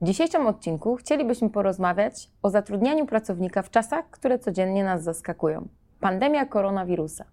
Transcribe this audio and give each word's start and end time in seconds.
W 0.00 0.04
dzisiejszym 0.04 0.46
odcinku 0.46 0.96
chcielibyśmy 0.96 1.50
porozmawiać 1.50 2.30
o 2.42 2.50
zatrudnianiu 2.50 3.06
pracownika 3.06 3.62
w 3.62 3.70
czasach, 3.70 4.10
które 4.10 4.38
codziennie 4.38 4.84
nas 4.84 5.02
zaskakują. 5.02 5.68
Pandemia 6.00 6.46
koronawirusa. 6.46 7.24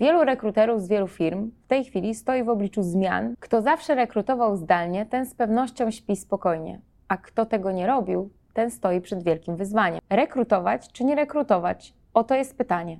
Wielu 0.00 0.24
rekruterów 0.24 0.82
z 0.82 0.88
wielu 0.88 1.08
firm 1.08 1.50
w 1.64 1.66
tej 1.66 1.84
chwili 1.84 2.14
stoi 2.14 2.44
w 2.44 2.48
obliczu 2.48 2.82
zmian. 2.82 3.34
Kto 3.40 3.62
zawsze 3.62 3.94
rekrutował 3.94 4.56
zdalnie, 4.56 5.06
ten 5.06 5.26
z 5.26 5.34
pewnością 5.34 5.90
śpi 5.90 6.16
spokojnie, 6.16 6.80
a 7.08 7.16
kto 7.16 7.46
tego 7.46 7.72
nie 7.72 7.86
robił, 7.86 8.30
ten 8.54 8.70
stoi 8.70 9.00
przed 9.00 9.22
wielkim 9.22 9.56
wyzwaniem. 9.56 10.00
Rekrutować 10.10 10.92
czy 10.92 11.04
nie 11.04 11.14
rekrutować? 11.14 11.94
Oto 12.14 12.34
jest 12.34 12.58
pytanie. 12.58 12.98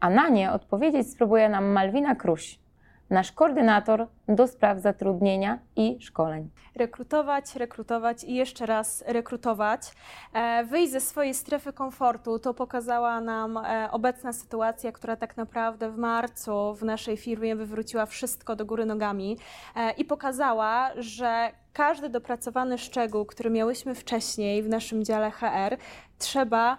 A 0.00 0.10
na 0.10 0.28
nie 0.28 0.52
odpowiedzieć 0.52 1.10
spróbuje 1.10 1.48
nam 1.48 1.66
Malwina 1.66 2.14
Kruś, 2.14 2.58
nasz 3.10 3.32
koordynator 3.32 4.06
do 4.28 4.46
spraw 4.46 4.80
zatrudnienia 4.80 5.58
i 5.76 5.98
szkoleń. 6.00 6.50
Rekrutować, 6.74 7.56
rekrutować 7.56 8.24
i 8.24 8.34
jeszcze 8.34 8.66
raz 8.66 9.04
rekrutować. 9.06 9.80
E, 10.32 10.64
wyjść 10.64 10.92
ze 10.92 11.00
swojej 11.00 11.34
strefy 11.34 11.72
komfortu 11.72 12.38
to 12.38 12.54
pokazała 12.54 13.20
nam 13.20 13.56
e, 13.56 13.88
obecna 13.90 14.32
sytuacja, 14.32 14.92
która 14.92 15.16
tak 15.16 15.36
naprawdę 15.36 15.90
w 15.90 15.96
marcu 15.96 16.74
w 16.74 16.82
naszej 16.82 17.16
firmie 17.16 17.56
wywróciła 17.56 18.06
wszystko 18.06 18.56
do 18.56 18.64
góry 18.64 18.86
nogami 18.86 19.38
e, 19.76 19.90
i 19.90 20.04
pokazała, 20.04 20.90
że 20.96 21.52
każdy 21.72 22.08
dopracowany 22.08 22.78
szczegół, 22.78 23.24
który 23.24 23.50
miałyśmy 23.50 23.94
wcześniej 23.94 24.62
w 24.62 24.68
naszym 24.68 25.04
dziale 25.04 25.30
HR, 25.30 25.76
trzeba 26.18 26.78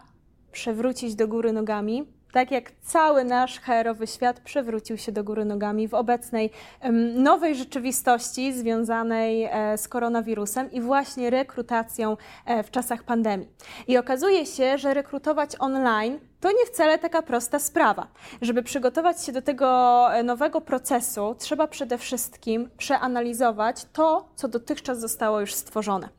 przewrócić 0.51 1.15
do 1.15 1.27
góry 1.27 1.53
nogami, 1.53 2.18
tak 2.31 2.51
jak 2.51 2.71
cały 2.81 3.23
nasz 3.23 3.59
HR-owy 3.59 4.07
świat 4.07 4.39
przewrócił 4.39 4.97
się 4.97 5.11
do 5.11 5.23
góry 5.23 5.45
nogami 5.45 5.87
w 5.87 5.93
obecnej 5.93 6.51
nowej 7.15 7.55
rzeczywistości 7.55 8.53
związanej 8.53 9.43
e, 9.43 9.77
z 9.77 9.87
koronawirusem 9.87 10.71
i 10.71 10.81
właśnie 10.81 11.29
rekrutacją 11.29 12.17
e, 12.45 12.63
w 12.63 12.71
czasach 12.71 13.03
pandemii. 13.03 13.49
I 13.87 13.97
okazuje 13.97 14.45
się, 14.45 14.77
że 14.77 14.93
rekrutować 14.93 15.55
online 15.59 16.19
to 16.39 16.51
nie 16.51 16.65
wcale 16.65 16.99
taka 16.99 17.21
prosta 17.21 17.59
sprawa. 17.59 18.07
Żeby 18.41 18.63
przygotować 18.63 19.25
się 19.25 19.31
do 19.31 19.41
tego 19.41 20.07
e, 20.13 20.23
nowego 20.23 20.61
procesu, 20.61 21.35
trzeba 21.39 21.67
przede 21.67 21.97
wszystkim 21.97 22.69
przeanalizować 22.77 23.85
to, 23.93 24.29
co 24.35 24.47
dotychczas 24.47 24.99
zostało 24.99 25.39
już 25.39 25.53
stworzone. 25.53 26.09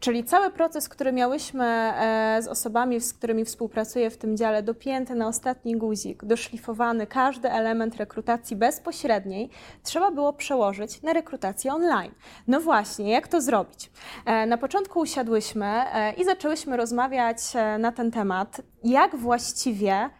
Czyli 0.00 0.24
cały 0.24 0.50
proces, 0.50 0.88
który 0.88 1.12
miałyśmy 1.12 1.64
e, 1.64 2.38
z 2.42 2.48
osobami, 2.48 3.00
z 3.00 3.14
którymi 3.14 3.44
współpracuję 3.44 4.10
w 4.10 4.16
tym 4.16 4.36
dziale, 4.36 4.62
dopięty 4.62 5.14
na 5.14 5.28
ostatni 5.28 5.76
guzik, 5.76 6.24
doszlifowany 6.24 7.06
każdy 7.06 7.50
element 7.50 7.96
rekrutacji 7.96 8.56
bezpośredniej, 8.56 9.50
trzeba 9.82 10.10
było 10.10 10.32
przełożyć 10.32 11.02
na 11.02 11.12
rekrutację 11.12 11.72
online. 11.72 12.12
No 12.46 12.60
właśnie, 12.60 13.12
jak 13.12 13.28
to 13.28 13.40
zrobić? 13.40 13.90
E, 14.24 14.46
na 14.46 14.58
początku 14.58 15.00
usiadłyśmy 15.00 15.82
i 16.16 16.24
zaczęłyśmy 16.24 16.76
rozmawiać 16.76 17.38
na 17.78 17.92
ten 17.92 18.10
temat, 18.10 18.60
jak 18.84 19.16
właściwie 19.16 20.10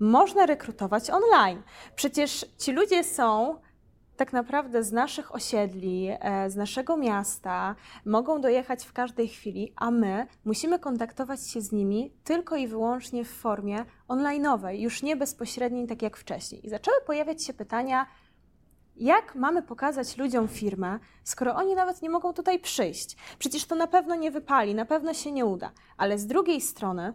można 0.00 0.46
rekrutować 0.46 1.10
online. 1.10 1.62
Przecież 1.94 2.46
ci 2.58 2.72
ludzie 2.72 3.04
są 3.04 3.56
tak 4.16 4.32
naprawdę 4.32 4.84
z 4.84 4.92
naszych 4.92 5.34
osiedli, 5.34 6.08
e, 6.20 6.50
z 6.50 6.56
naszego 6.56 6.96
miasta, 6.96 7.74
mogą 8.06 8.40
dojechać 8.40 8.84
w 8.84 8.92
każdej 8.92 9.28
chwili, 9.28 9.72
a 9.76 9.90
my 9.90 10.26
musimy 10.44 10.78
kontaktować 10.78 11.48
się 11.50 11.60
z 11.60 11.72
nimi 11.72 12.12
tylko 12.24 12.56
i 12.56 12.68
wyłącznie 12.68 13.24
w 13.24 13.30
formie 13.30 13.84
onlineowej, 14.08 14.82
już 14.82 15.02
nie 15.02 15.16
bezpośredniej, 15.16 15.86
tak 15.86 16.02
jak 16.02 16.16
wcześniej. 16.16 16.66
I 16.66 16.70
zaczęły 16.70 16.96
pojawiać 17.06 17.44
się 17.44 17.54
pytania, 17.54 18.06
jak 18.96 19.34
mamy 19.34 19.62
pokazać 19.62 20.16
ludziom 20.16 20.48
firmę, 20.48 20.98
skoro 21.24 21.54
oni 21.54 21.74
nawet 21.74 22.02
nie 22.02 22.10
mogą 22.10 22.32
tutaj 22.32 22.58
przyjść? 22.58 23.16
Przecież 23.38 23.64
to 23.64 23.74
na 23.74 23.86
pewno 23.86 24.14
nie 24.14 24.30
wypali, 24.30 24.74
na 24.74 24.84
pewno 24.84 25.14
się 25.14 25.32
nie 25.32 25.46
uda. 25.46 25.70
Ale 25.96 26.18
z 26.18 26.26
drugiej 26.26 26.60
strony, 26.60 27.12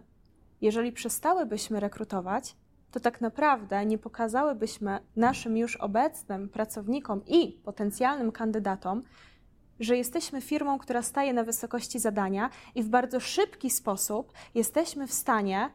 jeżeli 0.62 0.92
przestałybyśmy 0.92 1.80
rekrutować, 1.80 2.56
to 2.90 3.00
tak 3.00 3.20
naprawdę 3.20 3.86
nie 3.86 3.98
pokazałybyśmy 3.98 4.98
naszym 5.16 5.56
już 5.56 5.76
obecnym 5.76 6.48
pracownikom 6.48 7.22
i 7.26 7.52
potencjalnym 7.64 8.32
kandydatom, 8.32 9.02
że 9.80 9.96
jesteśmy 9.96 10.40
firmą, 10.40 10.78
która 10.78 11.02
staje 11.02 11.32
na 11.32 11.44
wysokości 11.44 11.98
zadania 11.98 12.50
i 12.74 12.82
w 12.82 12.88
bardzo 12.88 13.20
szybki 13.20 13.70
sposób 13.70 14.32
jesteśmy 14.54 15.06
w 15.06 15.12
stanie 15.12 15.70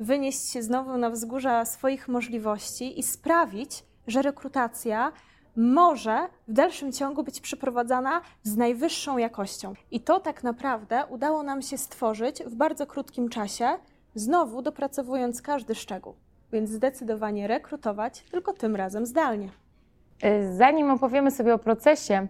wynieść 0.00 0.50
się 0.50 0.62
znowu 0.62 0.96
na 0.96 1.10
wzgórza 1.10 1.64
swoich 1.64 2.08
możliwości 2.08 2.98
i 2.98 3.02
sprawić, 3.02 3.84
że 4.06 4.22
rekrutacja 4.22 5.12
może 5.56 6.28
w 6.48 6.52
dalszym 6.52 6.92
ciągu 6.92 7.22
być 7.22 7.40
przeprowadzana 7.40 8.20
z 8.42 8.56
najwyższą 8.56 9.18
jakością. 9.18 9.74
I 9.90 10.00
to 10.00 10.20
tak 10.20 10.42
naprawdę 10.42 11.06
udało 11.06 11.42
nam 11.42 11.62
się 11.62 11.78
stworzyć 11.78 12.42
w 12.46 12.54
bardzo 12.54 12.86
krótkim 12.86 13.28
czasie 13.28 13.68
znowu 14.14 14.62
dopracowując 14.62 15.42
każdy 15.42 15.74
szczegół. 15.74 16.14
Więc 16.52 16.70
zdecydowanie 16.70 17.46
rekrutować, 17.46 18.22
tylko 18.22 18.52
tym 18.52 18.76
razem 18.76 19.06
zdalnie. 19.06 19.48
Y, 20.24 20.56
zanim 20.56 20.90
opowiemy 20.90 21.30
sobie 21.30 21.54
o 21.54 21.58
procesie, 21.58 22.26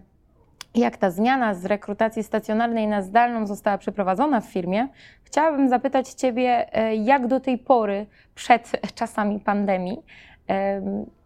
jak 0.75 0.97
ta 0.97 1.11
zmiana 1.11 1.53
z 1.53 1.65
rekrutacji 1.65 2.23
stacjonarnej 2.23 2.87
na 2.87 3.01
zdalną 3.01 3.47
została 3.47 3.77
przeprowadzona 3.77 4.41
w 4.41 4.45
firmie, 4.45 4.87
chciałabym 5.23 5.69
zapytać 5.69 6.09
Ciebie, 6.09 6.79
y, 6.91 6.95
jak 6.95 7.27
do 7.27 7.39
tej 7.39 7.57
pory, 7.57 8.05
przed 8.35 8.71
czasami 8.99 9.39
pandemii, 9.39 10.03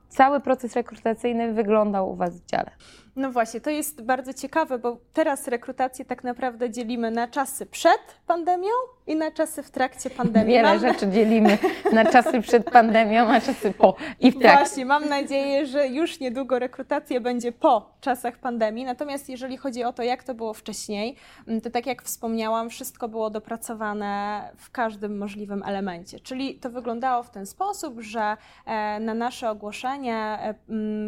cały 0.09 0.39
proces 0.39 0.75
rekrutacyjny 0.75 1.53
wyglądał 1.53 2.11
u 2.11 2.15
Was 2.15 2.41
w 2.41 2.45
dziale? 2.45 2.71
No 3.15 3.31
właśnie, 3.31 3.61
to 3.61 3.69
jest 3.69 4.01
bardzo 4.01 4.33
ciekawe, 4.33 4.79
bo 4.79 4.97
teraz 5.13 5.47
rekrutację 5.47 6.05
tak 6.05 6.23
naprawdę 6.23 6.69
dzielimy 6.69 7.11
na 7.11 7.27
czasy 7.27 7.65
przed 7.65 7.99
pandemią 8.27 8.69
i 9.07 9.15
na 9.15 9.31
czasy 9.31 9.63
w 9.63 9.71
trakcie 9.71 10.09
pandemii. 10.09 10.53
Wiele 10.53 10.69
mam... 10.69 10.79
rzeczy 10.79 11.07
dzielimy 11.07 11.57
na 11.93 12.05
czasy 12.05 12.41
przed 12.41 12.71
pandemią, 12.71 13.27
a 13.27 13.41
czasy 13.41 13.73
po 13.73 13.95
i 14.19 14.31
w 14.31 14.39
trakcie. 14.39 14.65
Właśnie, 14.65 14.85
mam 14.85 15.09
nadzieję, 15.09 15.65
że 15.65 15.87
już 15.87 16.19
niedługo 16.19 16.59
rekrutacja 16.59 17.19
będzie 17.19 17.51
po 17.51 17.89
czasach 18.01 18.37
pandemii. 18.37 18.85
Natomiast 18.85 19.29
jeżeli 19.29 19.57
chodzi 19.57 19.83
o 19.83 19.93
to, 19.93 20.03
jak 20.03 20.23
to 20.23 20.33
było 20.33 20.53
wcześniej, 20.53 21.15
mm, 21.47 21.61
to 21.61 21.69
tak 21.69 21.85
jak 21.85 22.03
wspomniałam, 22.03 22.69
wszystko 22.69 23.07
było 23.07 23.29
dopracowane 23.29 24.41
w 24.57 24.71
każdym 24.71 25.17
możliwym 25.17 25.63
elemencie. 25.63 26.19
Czyli 26.19 26.55
to 26.55 26.69
wyglądało 26.69 27.23
w 27.23 27.29
ten 27.29 27.45
sposób, 27.45 28.01
że 28.01 28.37
e, 28.65 28.99
na 28.99 29.13
nasze 29.13 29.49
ogłoszenie 29.49 30.15
e, 30.15 30.55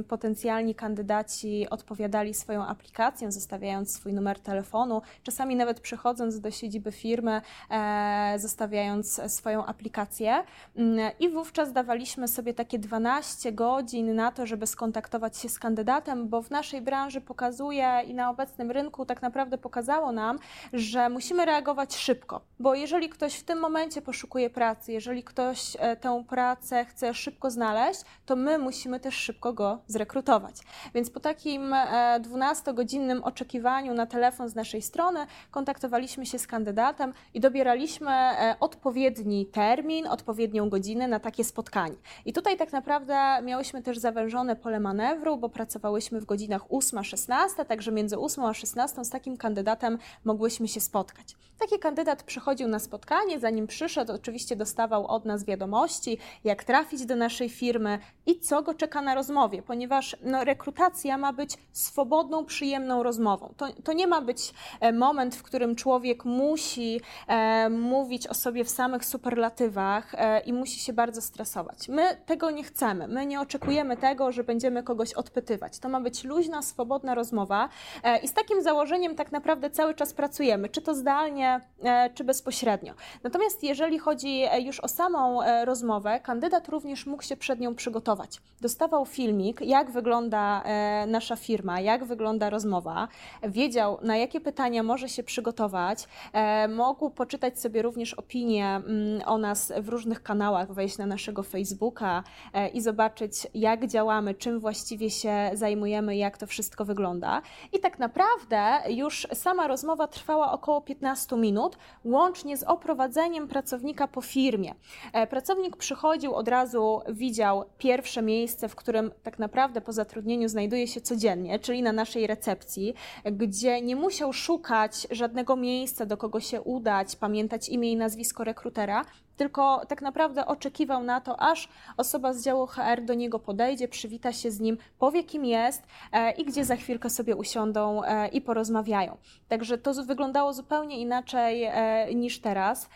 potencjalni 0.08 0.76
kandydaci 0.76 1.68
odpowiadali 1.70 1.97
swoją 2.34 2.66
aplikacją, 2.66 3.32
zostawiając 3.32 3.94
swój 3.94 4.14
numer 4.14 4.40
telefonu, 4.40 5.02
czasami 5.24 5.56
nawet 5.56 5.80
przychodząc 5.80 6.40
do 6.40 6.52
siedziby 6.52 6.92
firmy, 6.92 7.42
e, 7.70 8.34
zostawiając 8.40 9.22
swoją 9.28 9.66
aplikację. 9.66 10.44
Mm, 10.76 11.12
I 11.20 11.30
wówczas 11.30 11.74
dawaliśmy 11.74 12.28
sobie 12.28 12.54
takie 12.54 12.80
12 12.80 13.52
godzin 13.52 14.16
na 14.16 14.32
to, 14.32 14.46
żeby 14.46 14.68
skontaktować 14.68 15.38
się 15.38 15.50
z 15.50 15.60
kandydatem, 15.60 16.30
bo 16.30 16.42
w 16.42 16.52
naszej 16.52 16.82
branży 16.82 17.22
pokazuje 17.22 18.02
i 18.08 18.14
na 18.14 18.30
obecnym 18.30 18.72
rynku 18.72 19.06
tak 19.06 19.22
naprawdę 19.22 19.58
pokazało 19.58 20.12
nam, 20.12 20.40
że 20.74 21.10
musimy 21.10 21.46
reagować 21.46 21.96
szybko, 21.96 22.42
bo 22.60 22.76
jeżeli 22.76 23.10
ktoś 23.10 23.36
w 23.36 23.44
tym 23.44 23.60
momencie 23.60 24.02
poszukuje 24.02 24.50
pracy, 24.50 24.92
jeżeli 24.92 25.24
ktoś 25.24 25.78
e, 25.80 25.96
tę 25.96 26.24
pracę 26.30 26.86
chce 26.86 27.14
szybko 27.14 27.52
znaleźć, 27.52 28.02
to 28.26 28.36
my 28.36 28.58
musimy 28.58 29.00
też 29.00 29.16
szybko 29.16 29.54
go 29.54 29.80
zrekrutować. 29.88 30.56
Więc 30.94 31.10
po 31.10 31.20
takim 31.20 31.74
12-godzinnym 32.20 33.18
e, 33.18 33.24
oczekiwaniu 33.24 33.94
na 33.94 34.06
telefon 34.06 34.50
z 34.50 34.56
naszej 34.56 34.82
strony 34.82 35.20
kontaktowaliśmy 35.52 36.26
się 36.26 36.40
z 36.40 36.48
kandydatem 36.48 37.14
i 37.34 37.40
dobieraliśmy 37.40 38.12
e, 38.12 38.56
odpowiedni 38.60 39.46
termin, 39.46 40.08
odpowiednią 40.08 40.70
godzinę 40.70 41.08
na 41.08 41.20
takie 41.20 41.44
spotkanie. 41.44 41.96
I 42.26 42.34
tutaj 42.34 42.58
tak 42.58 42.72
naprawdę 42.72 43.42
miałyśmy 43.44 43.82
też 43.82 43.98
zawężone 43.98 44.56
pole 44.56 44.80
manewru, 44.80 45.38
bo 45.38 45.50
pracowałyśmy 45.50 46.22
w 46.22 46.26
godzinach 46.26 46.68
8-16, 46.68 47.66
także 47.66 47.92
między 47.92 48.20
8 48.20 48.44
a 48.44 48.54
16 48.54 49.06
z 49.06 49.10
takim 49.10 49.38
kandydatem 49.38 49.98
mogłyśmy 50.26 50.68
się 50.68 50.80
spotkać. 50.80 51.36
Taki 51.60 51.80
kandydat 51.80 52.24
przychodził 52.24 52.68
na 52.68 52.80
spotkanie, 52.80 53.40
zanim 53.40 53.68
przyszedł, 53.68 54.14
oczywiście 54.14 54.56
dostawał 54.56 55.08
od 55.08 55.26
nas 55.26 55.44
wiadomości, 55.44 56.18
jak 56.44 56.64
trafić 56.64 57.06
do 57.06 57.16
naszej 57.16 57.50
firmy 57.50 58.00
i 58.26 58.40
co 58.40 58.64
go 58.64 58.74
czeka 58.74 59.02
na 59.02 59.16
rozmowie, 59.16 59.62
ponieważ 59.62 60.16
no, 60.24 60.44
rekrutacja 60.44 61.18
ma 61.18 61.34
być 61.34 61.58
swobodną, 61.78 62.46
przyjemną 62.46 63.04
rozmową. 63.04 63.54
To, 63.58 63.66
to 63.84 63.94
nie 63.94 64.08
ma 64.08 64.22
być 64.22 64.54
e, 64.80 64.92
moment, 64.94 65.36
w 65.36 65.44
którym 65.44 65.76
człowiek 65.76 66.26
musi 66.26 67.02
e, 67.28 67.70
mówić 67.70 68.28
o 68.28 68.34
sobie 68.34 68.66
w 68.66 68.70
samych 68.70 69.06
superlatywach 69.06 70.16
e, 70.16 70.40
i 70.40 70.54
musi 70.54 70.80
się 70.80 70.94
bardzo 70.94 71.22
stresować. 71.22 71.88
My 71.90 72.04
tego 72.26 72.52
nie 72.52 72.64
chcemy. 72.64 73.08
My 73.08 73.26
nie 73.26 73.42
oczekujemy 73.42 73.98
tego, 73.98 74.32
że 74.32 74.44
będziemy 74.44 74.84
kogoś 74.84 75.14
odpytywać. 75.14 75.80
To 75.80 75.90
ma 75.90 76.02
być 76.02 76.24
luźna, 76.24 76.62
swobodna 76.62 77.16
rozmowa 77.16 77.70
e, 78.04 78.20
i 78.20 78.28
z 78.28 78.34
takim 78.34 78.62
założeniem 78.62 79.16
tak 79.16 79.32
naprawdę 79.32 79.70
cały 79.70 79.94
czas 79.94 80.14
pracujemy, 80.14 80.70
czy 80.70 80.82
to 80.82 80.96
zdalnie, 80.96 81.62
e, 81.84 82.10
czy 82.14 82.24
bezpośrednio. 82.24 82.94
Natomiast 83.24 83.64
jeżeli 83.64 84.00
chodzi 84.00 84.42
już 84.60 84.80
o 84.80 84.88
samą 84.88 85.40
rozmowę, 85.66 86.20
kandydat 86.20 86.70
również 86.70 87.06
mógł 87.06 87.24
się 87.24 87.38
przed 87.38 87.60
nią 87.60 87.76
przygotować. 87.76 88.42
Dostawał 88.62 89.06
filmik, 89.06 89.62
jak 89.62 89.92
wygląda 89.92 90.64
nasza 91.08 91.36
firma 91.36 91.67
firma, 91.68 91.80
jak 91.80 92.06
wygląda 92.06 92.50
rozmowa, 92.50 93.08
wiedział, 93.44 93.98
na 94.02 94.18
jakie 94.18 94.42
pytania 94.42 94.84
może 94.84 95.10
się 95.10 95.24
przygotować, 95.24 96.08
e, 96.34 96.68
mógł 96.68 97.10
poczytać 97.10 97.60
sobie 97.60 97.82
również 97.82 98.14
opinie 98.14 98.66
mm, 98.66 99.22
o 99.26 99.38
nas 99.38 99.74
w 99.82 99.90
różnych 99.90 100.24
kanałach, 100.24 100.74
wejść 100.74 100.98
na 100.98 101.06
naszego 101.06 101.44
Facebooka 101.44 102.24
e, 102.54 102.68
i 102.68 102.82
zobaczyć, 102.82 103.48
jak 103.54 103.88
działamy, 103.88 104.34
czym 104.34 104.60
właściwie 104.60 105.10
się 105.10 105.50
zajmujemy, 105.54 106.16
jak 106.16 106.38
to 106.38 106.48
wszystko 106.48 106.86
wygląda. 106.86 107.42
I 107.74 107.80
tak 107.80 108.00
naprawdę 108.00 108.80
już 108.90 109.28
sama 109.34 109.68
rozmowa 109.68 110.08
trwała 110.08 110.52
około 110.52 110.82
15 110.82 111.36
minut, 111.36 111.78
łącznie 112.06 112.58
z 112.58 112.64
oprowadzeniem 112.64 113.48
pracownika 113.48 114.08
po 114.08 114.22
firmie. 114.22 114.76
E, 115.14 115.28
pracownik 115.28 115.78
przychodził 115.78 116.36
od 116.36 116.48
razu, 116.48 117.02
widział 117.10 117.66
pierwsze 117.78 118.22
miejsce, 118.22 118.70
w 118.70 118.76
którym 118.76 119.12
tak 119.24 119.40
naprawdę 119.40 119.82
po 119.82 119.92
zatrudnieniu 119.92 120.50
znajduje 120.50 120.88
się 120.88 121.02
codziennie, 121.02 121.47
czyli 121.62 121.84
na 121.84 121.92
naszej 121.92 122.28
recepcji, 122.28 122.94
gdzie 123.32 123.82
nie 123.82 123.96
musiał 123.96 124.34
szukać 124.34 125.08
żadnego 125.12 125.56
miejsca, 125.56 126.06
do 126.06 126.18
kogo 126.18 126.40
się 126.40 126.62
udać, 126.62 127.16
pamiętać 127.16 127.70
imię 127.70 127.92
i 127.92 127.96
nazwisko 127.96 128.44
rekrutera, 128.44 129.06
tylko 129.38 129.86
tak 129.88 130.02
naprawdę 130.02 130.46
oczekiwał 130.46 131.04
na 131.04 131.22
to, 131.22 131.42
aż 131.42 131.70
osoba 131.98 132.34
z 132.34 132.44
działu 132.44 132.68
HR 132.68 133.02
do 133.02 133.14
niego 133.14 133.40
podejdzie, 133.40 133.88
przywita 133.88 134.34
się 134.34 134.52
z 134.52 134.60
nim, 134.60 134.78
powie 135.00 135.24
kim 135.24 135.46
jest 135.46 135.84
e, 136.12 136.32
i 136.32 136.46
gdzie 136.46 136.66
za 136.66 136.76
chwilkę 136.76 137.10
sobie 137.10 137.36
usiądą 137.36 138.04
e, 138.04 138.28
i 138.28 138.42
porozmawiają. 138.42 139.18
Także 139.48 139.78
to 139.78 139.94
wyglądało 139.94 140.54
zupełnie 140.54 141.00
inaczej 141.00 141.64
e, 141.64 142.16
niż 142.16 142.40
teraz, 142.40 142.90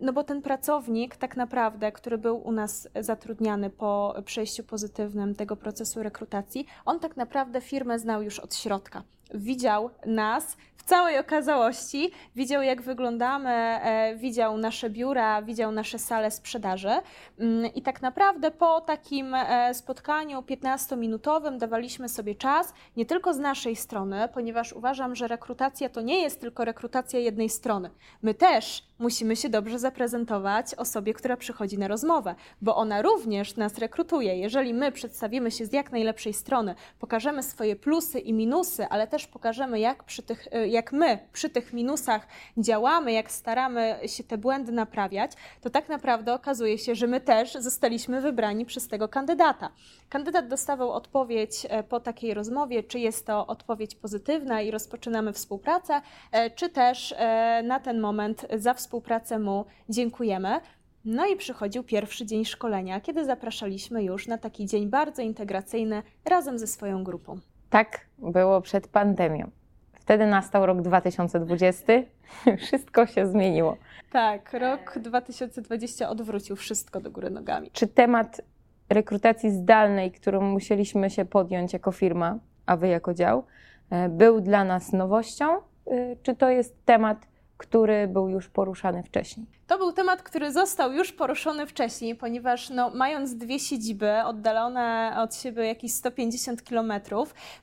no 0.00 0.12
bo 0.12 0.24
ten 0.24 0.42
pracownik 0.42 1.16
tak 1.16 1.36
naprawdę, 1.36 1.92
który 1.92 2.18
był 2.18 2.46
u 2.46 2.52
nas 2.52 2.88
zatrudniany 3.00 3.70
po 3.70 4.14
przejściu 4.24 4.64
pozytywnym 4.64 5.34
tego 5.34 5.56
procesu 5.56 6.02
rekrutacji, 6.02 6.66
on 6.84 7.00
tak 7.00 7.16
naprawdę 7.16 7.60
firmę 7.60 7.98
znał 7.98 8.22
już 8.22 8.38
od 8.38 8.54
środka 8.54 9.02
widział 9.34 9.90
nas 10.06 10.56
w 10.82 10.84
całej 10.84 11.18
okazałości, 11.18 12.10
widział 12.36 12.62
jak 12.62 12.82
wyglądamy, 12.82 13.50
e, 13.50 14.16
widział 14.16 14.58
nasze 14.58 14.90
biura, 14.90 15.42
widział 15.42 15.72
nasze 15.72 15.98
sale 15.98 16.30
sprzedaży 16.30 16.90
mm, 17.38 17.74
i 17.74 17.82
tak 17.82 18.02
naprawdę 18.02 18.50
po 18.50 18.80
takim 18.80 19.34
e, 19.34 19.74
spotkaniu 19.74 20.40
15-minutowym 20.40 21.58
dawaliśmy 21.58 22.08
sobie 22.08 22.34
czas 22.34 22.74
nie 22.96 23.06
tylko 23.06 23.34
z 23.34 23.38
naszej 23.38 23.76
strony, 23.76 24.28
ponieważ 24.34 24.72
uważam, 24.72 25.16
że 25.16 25.28
rekrutacja 25.28 25.88
to 25.88 26.00
nie 26.00 26.22
jest 26.22 26.40
tylko 26.40 26.64
rekrutacja 26.64 27.18
jednej 27.18 27.48
strony. 27.48 27.90
My 28.22 28.34
też 28.34 28.82
musimy 29.02 29.36
się 29.36 29.48
dobrze 29.48 29.78
zaprezentować 29.78 30.74
osobie, 30.74 31.14
która 31.14 31.36
przychodzi 31.36 31.78
na 31.78 31.88
rozmowę, 31.88 32.34
bo 32.62 32.76
ona 32.76 33.02
również 33.02 33.56
nas 33.56 33.78
rekrutuje. 33.78 34.36
Jeżeli 34.36 34.74
my 34.74 34.92
przedstawimy 34.92 35.50
się 35.50 35.66
z 35.66 35.72
jak 35.72 35.92
najlepszej 35.92 36.34
strony, 36.34 36.74
pokażemy 36.98 37.42
swoje 37.42 37.76
plusy 37.76 38.18
i 38.18 38.32
minusy, 38.32 38.86
ale 38.88 39.06
też 39.06 39.26
pokażemy, 39.26 39.80
jak, 39.80 40.04
przy 40.04 40.22
tych, 40.22 40.46
y, 40.46 40.68
jak 40.68 40.92
my 40.92 41.18
przy 41.32 41.50
tych 41.50 41.72
minusach 41.72 42.26
działamy, 42.56 43.12
jak 43.12 43.30
staramy 43.30 43.98
się 44.06 44.24
te 44.24 44.38
błędy 44.38 44.72
naprawiać, 44.72 45.32
to 45.60 45.70
tak 45.70 45.88
naprawdę 45.88 46.34
okazuje 46.34 46.78
się, 46.78 46.94
że 46.94 47.06
my 47.06 47.20
też 47.20 47.54
zostaliśmy 47.54 48.20
wybrani 48.20 48.66
przez 48.66 48.88
tego 48.88 49.08
kandydata. 49.08 49.70
Kandydat 50.08 50.48
dostawał 50.48 50.90
odpowiedź 50.90 51.66
e, 51.68 51.82
po 51.82 52.00
takiej 52.00 52.34
rozmowie, 52.34 52.82
czy 52.82 52.98
jest 52.98 53.26
to 53.26 53.46
odpowiedź 53.46 53.94
pozytywna 53.94 54.62
i 54.62 54.70
rozpoczynamy 54.70 55.32
współpracę, 55.32 56.00
e, 56.32 56.50
czy 56.50 56.68
też 56.68 57.14
e, 57.18 57.62
na 57.62 57.80
ten 57.80 58.00
moment 58.00 58.46
za 58.56 58.74
współpracę 58.74 58.91
mu 59.38 59.64
dziękujemy. 59.88 60.60
No 61.04 61.26
i 61.26 61.36
przychodził 61.36 61.84
pierwszy 61.84 62.26
dzień 62.26 62.44
szkolenia, 62.44 63.00
kiedy 63.00 63.24
zapraszaliśmy 63.24 64.04
już 64.04 64.26
na 64.26 64.38
taki 64.38 64.66
dzień 64.66 64.86
bardzo 64.86 65.22
integracyjny 65.22 66.02
razem 66.24 66.58
ze 66.58 66.66
swoją 66.66 67.04
grupą. 67.04 67.38
Tak 67.70 68.06
było 68.18 68.60
przed 68.60 68.88
pandemią. 68.88 69.50
Wtedy 69.92 70.26
nastał 70.26 70.66
rok 70.66 70.82
2020, 70.82 71.92
wszystko 72.66 73.06
się 73.06 73.26
zmieniło. 73.26 73.76
Tak, 74.12 74.52
rok 74.52 74.98
2020 74.98 76.08
odwrócił 76.08 76.56
wszystko 76.56 77.00
do 77.00 77.10
góry 77.10 77.30
nogami. 77.30 77.70
Czy 77.72 77.86
temat 77.86 78.40
rekrutacji 78.88 79.50
zdalnej, 79.50 80.12
którą 80.12 80.40
musieliśmy 80.40 81.10
się 81.10 81.24
podjąć 81.24 81.72
jako 81.72 81.92
firma, 81.92 82.38
a 82.66 82.76
wy 82.76 82.88
jako 82.88 83.14
dział, 83.14 83.44
e, 83.90 84.08
był 84.08 84.40
dla 84.40 84.64
nas 84.64 84.92
nowością? 84.92 85.56
E, 85.86 86.16
czy 86.22 86.36
to 86.36 86.50
jest 86.50 86.84
temat, 86.84 87.28
który 87.62 88.08
był 88.08 88.28
już 88.28 88.48
poruszany 88.48 89.02
wcześniej? 89.02 89.46
To 89.66 89.78
był 89.78 89.92
temat, 89.92 90.22
który 90.22 90.52
został 90.52 90.92
już 90.92 91.12
poruszony 91.12 91.66
wcześniej, 91.66 92.14
ponieważ 92.14 92.70
no, 92.70 92.90
mając 92.94 93.34
dwie 93.34 93.58
siedziby 93.58 94.12
oddalone 94.24 95.16
od 95.18 95.34
siebie 95.34 95.66
jakieś 95.66 95.92
150 95.92 96.62
km, 96.62 96.92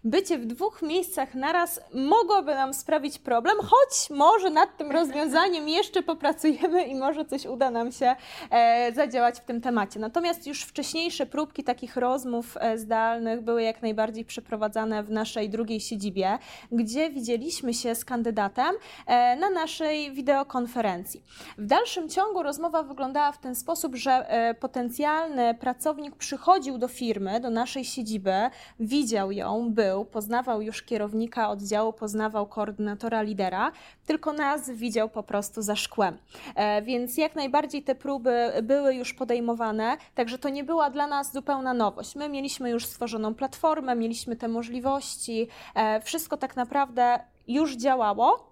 bycie 0.04 0.38
w 0.38 0.46
dwóch 0.46 0.82
miejscach 0.82 1.36
naraz 1.36 1.82
mogłoby 1.94 2.56
nam 2.56 2.74
sprawić 2.74 3.20
problem, 3.20 3.58
choć 3.58 4.18
może 4.18 4.50
nad 4.50 4.78
tym 4.78 4.92
rozwiązaniem 4.92 5.70
jeszcze 5.80 6.04
popracujemy 6.04 6.84
i 6.84 6.96
może 6.96 7.26
coś 7.26 7.46
uda 7.46 7.70
nam 7.72 7.92
się 7.92 8.16
e, 8.52 8.92
zadziałać 8.94 9.40
w 9.40 9.46
tym 9.46 9.62
temacie. 9.62 10.00
Natomiast 10.00 10.48
już 10.48 10.64
wcześniejsze 10.64 11.26
próbki 11.26 11.64
takich 11.64 11.98
rozmów 11.98 12.58
e, 12.60 12.78
zdalnych 12.78 13.42
były 13.42 13.64
jak 13.64 13.82
najbardziej 13.82 14.26
przeprowadzane 14.26 15.04
w 15.04 15.12
naszej 15.12 15.50
drugiej 15.50 15.80
siedzibie, 15.80 16.38
gdzie 16.72 17.10
widzieliśmy 17.10 17.74
się 17.74 17.96
z 17.96 18.06
kandydatem 18.06 18.76
e, 19.08 19.36
na 19.36 19.50
naszej 19.50 19.89
wideokonferencji. 20.12 21.24
W 21.58 21.66
dalszym 21.66 21.90
dalszym 21.90 22.10
ciągu 22.10 22.44
rozmowa 22.44 22.84
wyglądała 22.84 23.32
w 23.32 23.38
ten 23.38 23.56
sposób, 23.56 23.96
że 23.96 24.12
e, 24.12 24.54
potencjalny 24.54 25.56
pracownik 25.56 26.16
przychodził 26.16 26.78
do 26.78 26.88
firmy, 26.88 27.40
do 27.40 27.50
naszej 27.50 27.86
siedziby, 27.86 28.34
widział 28.80 29.32
ją, 29.32 29.72
był, 29.72 30.06
poznawał 30.06 30.62
już 30.62 30.84
kierownika 30.84 31.50
oddziału, 31.50 31.94
poznawał 31.94 32.48
koordynatora 32.48 33.22
lidera, 33.22 33.72
tylko 34.06 34.34
nas 34.34 34.70
widział 34.70 35.10
po 35.10 35.24
prostu 35.24 35.62
za 35.62 35.76
szkłem. 35.76 36.18
E, 36.56 36.82
więc 36.82 37.18
jak 37.18 37.36
najbardziej 37.36 37.84
te 37.84 37.96
próby 37.96 38.52
były 38.64 38.96
już 38.96 39.14
podejmowane, 39.14 39.98
także 40.16 40.38
to 40.38 40.50
nie 40.50 40.64
była 40.64 40.90
dla 40.90 41.08
nas 41.08 41.34
zupełna 41.34 41.74
nowość. 41.74 42.16
My 42.16 42.30
mieliśmy 42.30 42.70
już 42.70 42.86
stworzoną 42.86 43.36
platformę, 43.36 43.96
mieliśmy 43.96 44.36
te 44.36 44.48
możliwości, 44.48 45.48
e, 45.76 46.02
wszystko 46.02 46.38
tak 46.38 46.56
naprawdę 46.56 47.20
już 47.48 47.76
działało 47.76 48.49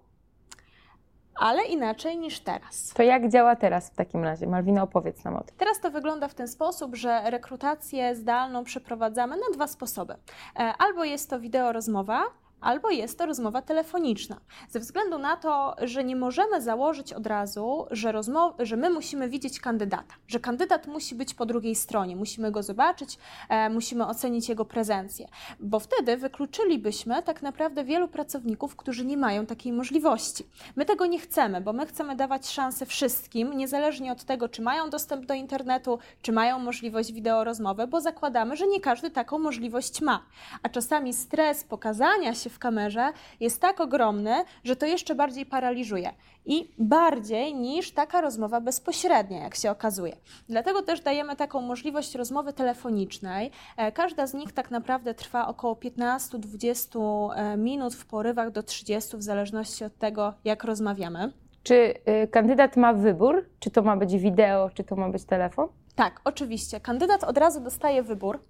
ale 1.38 1.64
inaczej 1.64 2.18
niż 2.18 2.40
teraz. 2.40 2.92
To 2.94 3.02
jak 3.02 3.28
działa 3.28 3.56
teraz 3.56 3.90
w 3.90 3.94
takim 3.94 4.24
razie? 4.24 4.46
Malwina, 4.46 4.82
opowiedz 4.82 5.24
nam 5.24 5.36
o 5.36 5.40
tym. 5.40 5.56
Teraz 5.56 5.80
to 5.80 5.90
wygląda 5.90 6.28
w 6.28 6.34
ten 6.34 6.48
sposób, 6.48 6.96
że 6.96 7.30
rekrutację 7.30 8.16
zdalną 8.16 8.64
przeprowadzamy 8.64 9.36
na 9.36 9.54
dwa 9.54 9.66
sposoby. 9.66 10.14
E, 10.56 10.72
albo 10.78 11.04
jest 11.04 11.30
to 11.30 11.40
wideo 11.40 11.72
rozmowa, 11.72 12.22
albo 12.60 12.90
jest 12.90 13.18
to 13.18 13.26
rozmowa 13.26 13.62
telefoniczna. 13.62 14.40
Ze 14.68 14.80
względu 14.80 15.18
na 15.18 15.36
to, 15.36 15.76
że 15.82 16.04
nie 16.04 16.16
możemy 16.16 16.62
założyć 16.62 17.12
od 17.12 17.26
razu, 17.26 17.86
że, 17.90 18.12
że 18.58 18.76
my 18.76 18.90
musimy 18.90 19.28
widzieć 19.28 19.60
kandydata, 19.60 20.14
że 20.26 20.40
kandydat 20.40 20.86
musi 20.86 21.14
być 21.14 21.34
po 21.34 21.46
drugiej 21.46 21.74
stronie, 21.74 22.16
musimy 22.16 22.50
go 22.50 22.62
zobaczyć, 22.62 23.18
e, 23.48 23.70
musimy 23.70 24.06
ocenić 24.06 24.48
jego 24.48 24.64
prezencję, 24.64 25.28
bo 25.60 25.80
wtedy 25.80 26.16
wykluczylibyśmy 26.16 27.22
tak 27.22 27.42
naprawdę 27.42 27.84
wielu 27.84 28.08
pracowników, 28.08 28.76
którzy 28.76 29.04
nie 29.04 29.16
mają 29.16 29.46
takiej 29.46 29.72
możliwości. 29.72 30.46
My 30.76 30.84
tego 30.84 31.06
nie 31.06 31.18
chcemy, 31.18 31.60
bo 31.60 31.72
my 31.72 31.86
chcemy 31.86 32.16
dawać 32.16 32.48
szansę 32.48 32.86
wszystkim, 32.86 33.52
niezależnie 33.56 34.12
od 34.12 34.24
tego, 34.24 34.48
czy 34.48 34.62
mają 34.62 34.90
dostęp 34.90 35.26
do 35.26 35.34
internetu, 35.34 35.98
czy 36.22 36.32
mają 36.32 36.58
możliwość 36.58 37.12
wideo 37.12 37.44
rozmowy, 37.44 37.86
bo 37.86 38.00
zakładamy, 38.00 38.56
że 38.56 38.66
nie 38.66 38.80
każdy 38.80 39.10
taką 39.10 39.38
możliwość 39.38 40.00
ma. 40.00 40.22
A 40.62 40.68
czasami 40.68 41.12
stres 41.12 41.64
pokazania 41.64 42.34
się 42.34 42.47
w 42.50 42.58
kamerze 42.58 43.12
jest 43.40 43.60
tak 43.60 43.80
ogromny, 43.80 44.34
że 44.64 44.76
to 44.76 44.86
jeszcze 44.86 45.14
bardziej 45.14 45.46
paraliżuje. 45.46 46.12
I 46.46 46.70
bardziej 46.78 47.54
niż 47.54 47.90
taka 47.90 48.20
rozmowa 48.20 48.60
bezpośrednia, 48.60 49.42
jak 49.42 49.54
się 49.54 49.70
okazuje. 49.70 50.16
Dlatego 50.48 50.82
też 50.82 51.00
dajemy 51.00 51.36
taką 51.36 51.60
możliwość 51.60 52.14
rozmowy 52.14 52.52
telefonicznej. 52.52 53.50
E, 53.76 53.92
każda 53.92 54.26
z 54.26 54.34
nich 54.34 54.52
tak 54.52 54.70
naprawdę 54.70 55.14
trwa 55.14 55.48
około 55.48 55.74
15-20 55.74 57.30
e, 57.34 57.56
minut, 57.56 57.94
w 57.94 58.06
porywach 58.06 58.50
do 58.50 58.62
30, 58.62 59.16
w 59.16 59.22
zależności 59.22 59.84
od 59.84 59.98
tego, 59.98 60.34
jak 60.44 60.64
rozmawiamy. 60.64 61.32
Czy 61.62 61.94
y, 62.24 62.28
kandydat 62.28 62.76
ma 62.76 62.92
wybór, 62.92 63.44
czy 63.60 63.70
to 63.70 63.82
ma 63.82 63.96
być 63.96 64.16
wideo, 64.16 64.70
czy 64.74 64.84
to 64.84 64.96
ma 64.96 65.08
być 65.08 65.24
telefon? 65.24 65.68
Tak, 65.98 66.20
oczywiście. 66.24 66.80
Kandydat 66.80 67.24
od 67.24 67.38
razu 67.38 67.60
dostaje 67.60 68.02
wybór, 68.02 68.44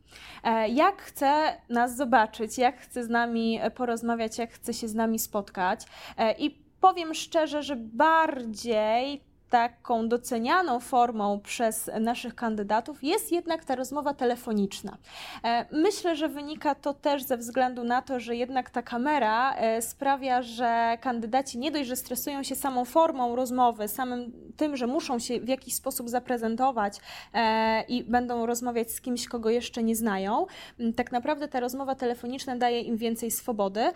e, 0.45 0.69
jak 0.69 1.03
chce 1.03 1.57
nas 1.69 1.97
zobaczyć, 1.97 2.59
jak 2.59 2.81
chce 2.81 3.05
z 3.05 3.09
nami 3.09 3.61
porozmawiać, 3.75 4.39
jak 4.39 4.53
chce 4.53 4.75
się 4.75 4.89
z 4.89 4.95
nami 4.95 5.19
spotkać. 5.19 5.81
E, 6.19 6.33
I 6.33 6.51
powiem 6.81 7.15
szczerze, 7.15 7.63
że 7.63 7.77
bardziej 7.77 9.28
taką 9.51 10.09
docenianą 10.09 10.81
formą 10.81 11.41
przez 11.41 11.91
naszych 12.01 12.35
kandydatów 12.35 13.05
jest 13.05 13.33
jednak 13.33 13.65
ta 13.65 13.75
rozmowa 13.75 14.15
telefoniczna. 14.15 14.97
E, 15.45 15.67
myślę, 15.73 16.17
że 16.17 16.29
wynika 16.29 16.75
to 16.75 16.95
też 16.95 17.23
ze 17.23 17.37
względu 17.37 17.85
na 17.85 18.03
to, 18.03 18.21
że 18.21 18.37
jednak 18.37 18.71
ta 18.71 18.83
kamera 18.83 19.55
e, 19.55 19.83
sprawia, 19.83 20.43
że 20.43 20.99
kandydaci 21.01 21.59
nie 21.59 21.71
dość, 21.71 21.89
że 21.89 21.97
stresują 21.97 22.43
się 22.43 22.55
samą 22.55 22.85
formą 22.85 23.37
rozmowy, 23.37 23.89
samym 23.89 24.33
tym, 24.57 24.77
że 24.77 24.87
muszą 24.87 25.19
się 25.19 25.41
w 25.41 25.49
jakiś 25.49 25.75
sposób 25.75 26.09
zaprezentować 26.09 26.97
e, 27.35 27.83
i 27.89 28.05
będą 28.05 28.47
rozmawiać 28.47 28.91
z 28.91 29.01
kimś, 29.01 29.29
kogo 29.29 29.51
jeszcze 29.51 29.83
nie 29.83 29.97
znają. 29.97 30.47
Tak 30.97 31.13
naprawdę 31.13 31.49
ta 31.49 31.61
rozmowa 31.61 31.95
telefoniczna 31.95 32.57
daje 32.57 32.81
im 32.81 32.97
więcej 32.97 33.31
swobody, 33.31 33.93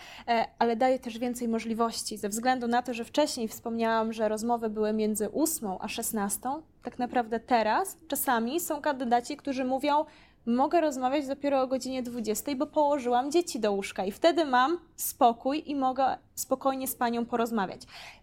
ale 0.58 0.76
daje 0.76 0.98
też 0.98 1.18
więcej 1.18 1.48
możliwości, 1.48 2.16
ze 2.16 2.28
względu 2.28 2.68
na 2.68 2.82
to, 2.82 2.94
że 2.94 3.04
wcześniej 3.04 3.48
wspomniałam, 3.48 4.12
że 4.12 4.28
rozmowy 4.28 4.70
były 4.70 4.92
między 4.92 5.28
8 5.42 5.68
a 5.80 5.88
16, 5.88 6.40
tak 6.82 6.98
naprawdę 6.98 7.40
teraz 7.40 7.96
czasami 8.08 8.60
są 8.60 8.80
kandydaci, 8.80 9.36
którzy 9.36 9.64
mówią, 9.64 10.04
mogę 10.46 10.80
rozmawiać 10.80 11.26
dopiero 11.26 11.62
o 11.62 11.66
godzinie 11.66 12.02
20, 12.02 12.56
bo 12.56 12.66
położyłam 12.66 13.30
dzieci 13.30 13.60
do 13.60 13.72
łóżka 13.72 14.04
i 14.04 14.12
wtedy 14.12 14.44
mam 14.44 14.78
spokój 14.96 15.62
i 15.70 15.76
mogę 15.76 16.18
spokojnie 16.34 16.88
z 16.88 16.94
panią 16.94 17.26
porozmawiać. 17.26 17.82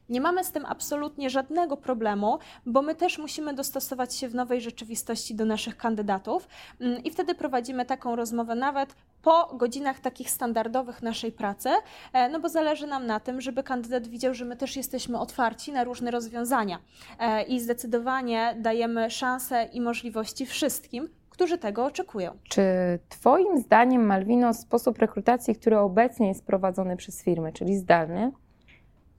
Nie 0.10 0.22
mamy 0.22 0.44
z 0.44 0.51
tym 0.51 0.66
absolutnie 0.66 1.30
żadnego 1.30 1.78
problemu, 1.78 2.39
bo 2.66 2.82
my 2.82 2.96
też 2.96 3.18
musimy 3.18 3.54
dostosować 3.54 4.16
się 4.16 4.28
w 4.28 4.36
nowej 4.36 4.62
rzeczywistości 4.62 5.36
do 5.36 5.46
naszych 5.46 5.78
kandydatów 5.78 6.48
mm, 6.80 7.04
i 7.04 7.12
wtedy 7.12 7.36
prowadzimy 7.36 7.86
taką 7.86 8.16
rozmowę 8.16 8.56
nawet 8.56 8.96
po 9.22 9.56
godzinach 9.56 10.00
takich 10.00 10.30
standardowych 10.30 11.01
naszej 11.01 11.32
pracy, 11.32 11.70
e, 12.13 12.30
no 12.30 12.39
bo 12.39 12.50
zależy 12.50 12.88
nam 12.88 13.06
na 13.06 13.20
tym, 13.20 13.42
żeby 13.42 13.63
kandydat 13.63 14.08
widział, 14.08 14.34
że 14.34 14.46
my 14.46 14.56
też 14.56 14.75
jesteśmy 14.75 15.20
otwarci 15.20 15.72
na 15.72 15.84
różne 15.84 16.12
rozwiązania 16.12 16.80
e, 17.20 17.44
i 17.44 17.60
zdecydowanie 17.60 18.56
dajemy 18.60 19.12
szanse 19.12 19.63
i 19.74 19.82
możliwości 19.82 20.46
wszystkim, 20.46 21.10
którzy 21.30 21.58
tego 21.58 21.86
oczekują. 21.86 22.38
Czy 22.50 22.63
Twoim 23.10 23.58
zdaniem, 23.58 24.06
Malwino, 24.06 24.54
sposób 24.54 24.98
rekrutacji, 24.98 25.56
który 25.56 25.78
obecnie 25.78 26.28
jest 26.28 26.46
prowadzony 26.46 26.98
przez 26.98 27.24
firmy, 27.24 27.54
czyli 27.54 27.78
zdalny, 27.78 28.32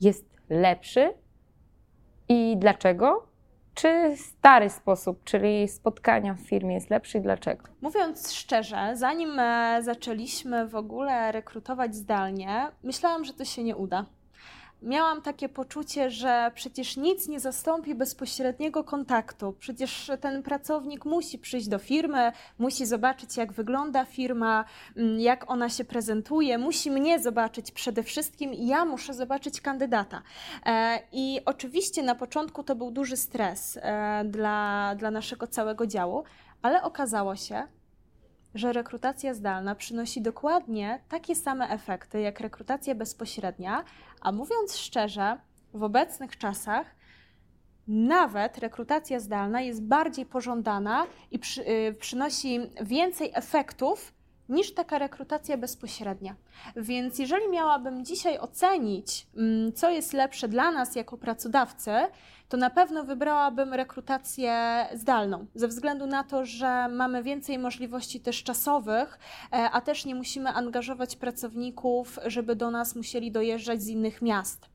jest 0.00 0.24
lepszy? 0.50 1.14
I 2.28 2.56
dlaczego? 2.56 3.26
Czy 3.74 4.16
stary 4.16 4.70
sposób, 4.70 5.24
czyli 5.24 5.68
spotkania 5.68 6.34
w 6.34 6.40
firmie 6.40 6.74
jest 6.74 6.90
lepszy 6.90 7.18
i 7.18 7.20
dlaczego? 7.20 7.64
Mówiąc 7.80 8.32
szczerze, 8.32 8.90
zanim 8.94 9.38
e, 9.38 9.78
zaczęliśmy 9.82 10.68
w 10.68 10.74
ogóle 10.74 11.32
rekrutować 11.32 11.94
zdalnie, 11.94 12.66
myślałam, 12.82 13.24
że 13.24 13.32
to 13.32 13.44
się 13.44 13.62
nie 13.64 13.76
uda 13.76 14.06
miałam 14.82 15.22
takie 15.22 15.48
poczucie, 15.48 16.10
że 16.10 16.50
przecież 16.54 16.96
nic 16.96 17.28
nie 17.28 17.40
zastąpi 17.40 17.94
bezpośredniego 17.94 18.84
kontaktu. 18.84 19.54
Przecież 19.58 20.10
ten 20.20 20.42
pracownik 20.42 21.04
musi 21.04 21.38
przyjść 21.38 21.68
do 21.68 21.78
firmy, 21.78 22.32
musi 22.58 22.86
zobaczyć, 22.86 23.36
jak 23.36 23.52
wygląda 23.52 24.04
firma, 24.04 24.64
mm, 24.96 25.20
jak 25.20 25.50
ona 25.50 25.68
się 25.68 25.84
prezentuje, 25.84 26.58
musi 26.58 26.90
mnie 26.90 27.20
zobaczyć 27.20 27.70
przede 27.70 28.02
wszystkim 28.02 28.54
i 28.54 28.66
ja 28.66 28.84
muszę 28.84 29.14
zobaczyć 29.14 29.60
kandydata. 29.60 30.22
E, 30.66 30.98
I 31.12 31.40
oczywiście 31.44 32.02
na 32.02 32.14
początku 32.14 32.62
to 32.62 32.74
był 32.74 32.90
duży 32.90 33.16
stres 33.16 33.78
e, 33.82 34.24
dla, 34.24 34.94
dla 34.98 35.10
naszego 35.10 35.46
całego 35.46 35.86
działu, 35.86 36.24
ale 36.62 36.82
okazało 36.82 37.36
się, 37.36 37.66
że 38.54 38.72
rekrutacja 38.72 39.34
zdalna 39.34 39.74
przynosi 39.74 40.22
dokładnie 40.22 41.00
takie 41.08 41.36
same 41.36 41.68
efekty 41.68 42.20
jak 42.20 42.40
rekrutacja 42.40 42.94
bezpośrednia, 42.94 43.84
a 44.20 44.32
mówiąc 44.32 44.76
szczerze, 44.76 45.38
w 45.74 45.82
obecnych 45.82 46.38
czasach 46.38 46.86
nawet 47.88 48.58
rekrutacja 48.58 49.20
zdalna 49.20 49.60
jest 49.60 49.82
bardziej 49.82 50.26
pożądana 50.26 51.06
i 51.30 51.38
przy, 51.38 51.68
y, 51.68 51.94
przynosi 52.00 52.60
więcej 52.82 53.30
efektów 53.34 54.12
niż 54.50 54.74
taka 54.74 54.98
rekrutacja 54.98 55.56
bezpośrednia. 55.56 56.34
Więc 56.76 57.18
jeżeli 57.18 57.48
miałabym 57.48 58.04
dzisiaj 58.04 58.38
ocenić, 58.38 59.26
mm, 59.36 59.72
co 59.72 59.90
jest 59.90 60.12
lepsze 60.12 60.48
dla 60.48 60.70
nas 60.70 60.96
jako 60.96 61.18
pracodawcy, 61.18 61.90
to 62.48 62.56
na 62.56 62.70
pewno 62.70 63.04
wybrałabym 63.04 63.74
rekrutację 63.74 64.86
zdalną, 64.94 65.46
ze 65.54 65.68
względu 65.68 66.06
na 66.06 66.24
to, 66.24 66.44
że 66.44 66.88
mamy 66.88 67.22
więcej 67.22 67.58
możliwości 67.58 68.20
też 68.20 68.42
czasowych, 68.42 69.18
e, 69.52 69.70
a 69.70 69.80
też 69.80 70.04
nie 70.04 70.14
musimy 70.14 70.50
angażować 70.50 71.16
pracowników, 71.16 72.18
żeby 72.26 72.56
do 72.56 72.70
nas 72.70 72.96
musieli 72.96 73.32
dojeżdżać 73.32 73.82
z 73.82 73.88
innych 73.88 74.22
miast 74.22 74.68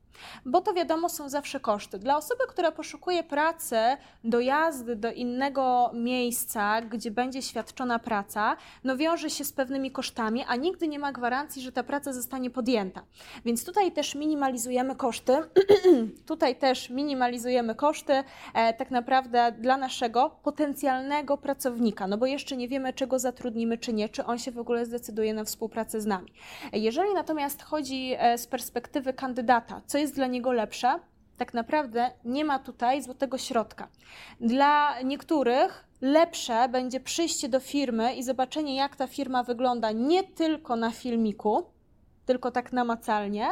bo 0.44 0.60
to 0.60 0.74
wiadomo 0.74 1.08
są 1.08 1.28
zawsze 1.28 1.60
koszty. 1.60 1.98
Dla 1.98 2.16
osoby, 2.16 2.44
która 2.48 2.72
poszukuje 2.72 3.22
pracy, 3.22 3.76
dojazdy 4.24 4.96
do 4.96 5.12
innego 5.12 5.90
miejsca, 5.94 6.82
gdzie 6.82 7.10
będzie 7.10 7.42
świadczona 7.42 7.98
praca, 7.98 8.56
no 8.84 8.96
wiąże 8.96 9.30
się 9.30 9.44
z 9.44 9.52
pewnymi 9.52 9.90
kosztami, 9.90 10.44
a 10.48 10.56
nigdy 10.56 10.88
nie 10.88 10.98
ma 10.98 11.12
gwarancji, 11.12 11.62
że 11.62 11.72
ta 11.72 11.82
praca 11.82 12.12
zostanie 12.12 12.50
podjęta. 12.50 13.02
Więc 13.44 13.64
tutaj 13.64 13.92
też 13.92 14.14
minimalizujemy 14.14 14.96
koszty. 14.96 15.36
tutaj 16.26 16.56
też 16.56 16.90
minimalizujemy 16.90 17.74
koszty 17.74 18.12
e, 18.54 18.74
tak 18.74 18.90
naprawdę 18.90 19.52
dla 19.58 19.76
naszego 19.76 20.30
potencjalnego 20.42 21.38
pracownika, 21.38 22.06
no 22.06 22.18
bo 22.18 22.26
jeszcze 22.26 22.56
nie 22.56 22.68
wiemy, 22.68 22.92
czego 22.92 23.18
zatrudnimy, 23.18 23.78
czy 23.78 23.92
nie, 23.92 24.08
czy 24.08 24.24
on 24.24 24.38
się 24.38 24.50
w 24.50 24.58
ogóle 24.58 24.86
zdecyduje 24.86 25.34
na 25.34 25.44
współpracę 25.44 26.00
z 26.00 26.06
nami. 26.06 26.32
Jeżeli 26.72 27.14
natomiast 27.14 27.62
chodzi 27.62 28.14
e, 28.18 28.38
z 28.38 28.46
perspektywy 28.46 29.12
kandydata, 29.12 29.80
co 29.86 29.98
jest 29.98 30.05
jest 30.06 30.16
dla 30.16 30.26
niego 30.26 30.52
lepsze, 30.52 30.98
tak 31.36 31.54
naprawdę 31.54 32.10
nie 32.24 32.44
ma 32.44 32.58
tutaj 32.58 33.02
złotego 33.02 33.38
środka. 33.38 33.88
Dla 34.40 35.02
niektórych 35.02 35.84
lepsze 36.00 36.68
będzie 36.68 37.00
przyjście 37.00 37.48
do 37.48 37.60
firmy 37.60 38.14
i 38.14 38.22
zobaczenie, 38.22 38.76
jak 38.76 38.96
ta 38.96 39.06
firma 39.06 39.42
wygląda 39.42 39.92
nie 39.92 40.24
tylko 40.24 40.76
na 40.76 40.90
filmiku, 40.90 41.64
tylko 42.26 42.50
tak 42.50 42.72
namacalnie, 42.72 43.46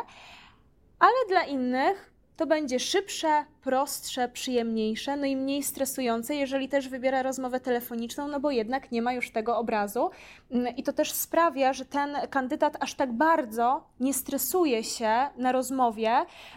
ale 0.98 1.28
dla 1.28 1.42
innych 1.44 2.13
to 2.36 2.46
będzie 2.46 2.80
szybsze, 2.80 3.44
prostsze, 3.62 4.28
przyjemniejsze, 4.28 5.16
no 5.16 5.26
i 5.26 5.36
mniej 5.36 5.62
stresujące, 5.62 6.34
jeżeli 6.34 6.68
też 6.68 6.88
wybiera 6.88 7.22
rozmowę 7.22 7.60
telefoniczną, 7.60 8.28
no 8.28 8.40
bo 8.40 8.50
jednak 8.50 8.92
nie 8.92 9.02
ma 9.02 9.12
już 9.12 9.30
tego 9.30 9.58
obrazu. 9.58 10.10
Mm, 10.50 10.76
I 10.76 10.82
to 10.82 10.92
też 10.92 11.12
sprawia, 11.12 11.72
że 11.72 11.84
ten 11.84 12.16
kandydat 12.30 12.76
aż 12.80 12.94
tak 12.94 13.12
bardzo 13.12 13.84
nie 14.00 14.14
stresuje 14.14 14.84
się 14.84 15.12
na 15.36 15.52
rozmowie, 15.52 16.12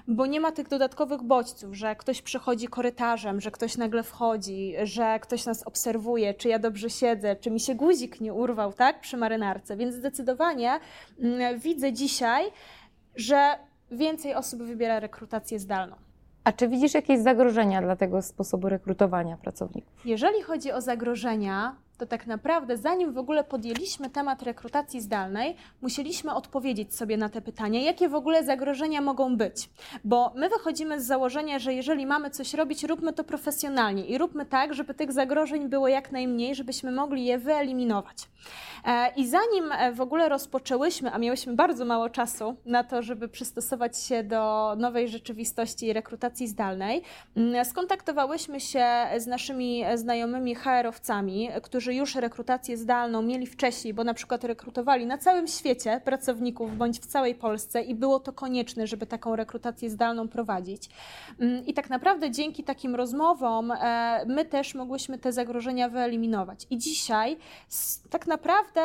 bo 0.08 0.26
nie 0.26 0.40
ma 0.40 0.52
tych 0.52 0.68
dodatkowych 0.68 1.22
bodźców, 1.24 1.76
że 1.76 1.96
ktoś 1.96 2.22
przychodzi 2.22 2.68
korytarzem, 2.68 3.42
że 3.42 3.52
ktoś 3.52 3.78
nagle 3.78 4.04
wchodzi, 4.04 4.74
że 4.84 5.20
ktoś 5.20 5.46
nas 5.46 5.64
obserwuje, 5.64 6.34
czy 6.34 6.50
ja 6.50 6.60
dobrze 6.60 6.90
siedzę, 6.90 7.36
czy 7.36 7.52
mi 7.52 7.60
się 7.60 7.76
guzik 7.76 8.22
nie 8.22 8.34
urwał, 8.34 8.74
tak, 8.74 9.00
przy 9.00 9.18
marynarce. 9.18 9.78
Więc 9.78 9.96
zdecydowanie 9.96 10.80
mm, 11.20 11.60
widzę 11.60 11.94
dzisiaj, 11.94 12.46
że 13.16 13.68
więcej 13.92 14.36
osób 14.36 14.64
wybiera 14.64 15.00
rekrutację 15.00 15.60
zdalną. 15.60 15.96
A 16.44 16.52
czy 16.52 16.68
widzisz 16.68 16.94
jakieś 16.94 17.20
zagrożenia 17.20 17.82
dla 17.82 17.96
tego 17.96 18.22
sposobu 18.22 18.70
rekrutowania 18.70 19.38
pracowników? 19.38 20.06
Jeżeli 20.06 20.42
chodzi 20.42 20.72
o 20.72 20.82
zagrożenia, 20.82 21.76
to 21.98 22.06
tak 22.06 22.28
naprawdę, 22.28 22.78
zanim 22.78 23.14
w 23.14 23.18
ogóle 23.18 23.44
podjęliśmy 23.44 24.10
temat 24.10 24.44
rekrutacji 24.44 25.02
zdalnej, 25.02 25.56
musieliśmy 25.82 26.34
odpowiedzieć 26.34 26.96
sobie 26.96 27.18
na 27.18 27.30
te 27.30 27.42
pytania, 27.42 27.82
jakie 27.82 28.10
w 28.10 28.16
ogóle 28.16 28.44
zagrożenia 28.44 29.02
mogą 29.02 29.38
być. 29.38 29.70
Bo 30.04 30.32
my 30.36 30.50
wychodzimy 30.50 31.02
z 31.02 31.06
założenia, 31.06 31.60
że 31.60 31.74
jeżeli 31.74 32.06
mamy 32.06 32.30
coś 32.30 32.54
robić, 32.54 32.84
róbmy 32.84 33.14
to 33.14 33.24
profesjonalnie 33.24 34.06
i 34.06 34.18
róbmy 34.18 34.46
tak, 34.46 34.74
żeby 34.74 34.94
tych 34.94 35.12
zagrożeń 35.12 35.70
było 35.70 35.88
jak 35.88 36.12
najmniej, 36.12 36.56
żebyśmy 36.56 36.92
mogli 36.92 37.26
je 37.26 37.38
wyeliminować. 37.38 38.18
E, 38.86 39.12
I 39.16 39.28
zanim 39.28 39.72
e, 39.72 39.92
w 39.92 40.02
ogóle 40.02 40.30
rozpoczęłyśmy, 40.30 41.12
a 41.14 41.18
miałyśmy 41.18 41.56
bardzo 41.56 41.86
mało 41.86 42.10
czasu 42.10 42.56
na 42.66 42.84
to, 42.84 43.02
żeby 43.02 43.28
przystosować 43.28 44.00
się 44.00 44.24
do 44.24 44.76
nowej 44.78 45.08
rzeczywistości 45.08 45.94
rekrutacji 45.94 46.48
zdalnej, 46.48 47.02
mm, 47.38 47.66
skontaktowałyśmy 47.66 48.60
się 48.60 48.86
z 49.18 49.28
naszymi 49.28 49.84
znajomymi 49.96 50.56
HR-owcami, 50.56 51.50
którzy 51.64 51.87
którzy 51.88 51.98
już 51.98 52.16
rekrutację 52.16 52.78
zdalną 52.78 53.22
mieli 53.22 53.48
wcześniej, 53.48 53.94
bo 53.94 54.04
na 54.04 54.14
przykład 54.14 54.44
rekrutowali 54.44 55.06
na 55.06 55.18
całym 55.18 55.48
świecie 55.48 56.02
pracowników 56.06 56.78
bądź 56.78 57.00
w 57.00 57.06
całej 57.06 57.36
Polsce 57.36 57.82
i 57.82 57.96
było 57.96 58.20
to 58.20 58.34
konieczne, 58.34 58.88
żeby 58.88 59.06
taką 59.06 59.36
rekrutację 59.36 59.90
zdalną 59.90 60.28
prowadzić. 60.28 60.90
Mm, 61.40 61.66
I 61.66 61.74
tak 61.74 61.90
naprawdę 61.90 62.32
dzięki 62.32 62.64
takim 62.64 62.96
rozmowom 62.96 63.72
e, 63.72 64.26
my 64.26 64.46
też 64.46 64.76
mogłyśmy 64.76 65.18
te 65.18 65.32
zagrożenia 65.32 65.90
wyeliminować. 65.90 66.68
I 66.70 66.78
dzisiaj 66.78 67.38
tak 68.10 68.28
naprawdę 68.28 68.82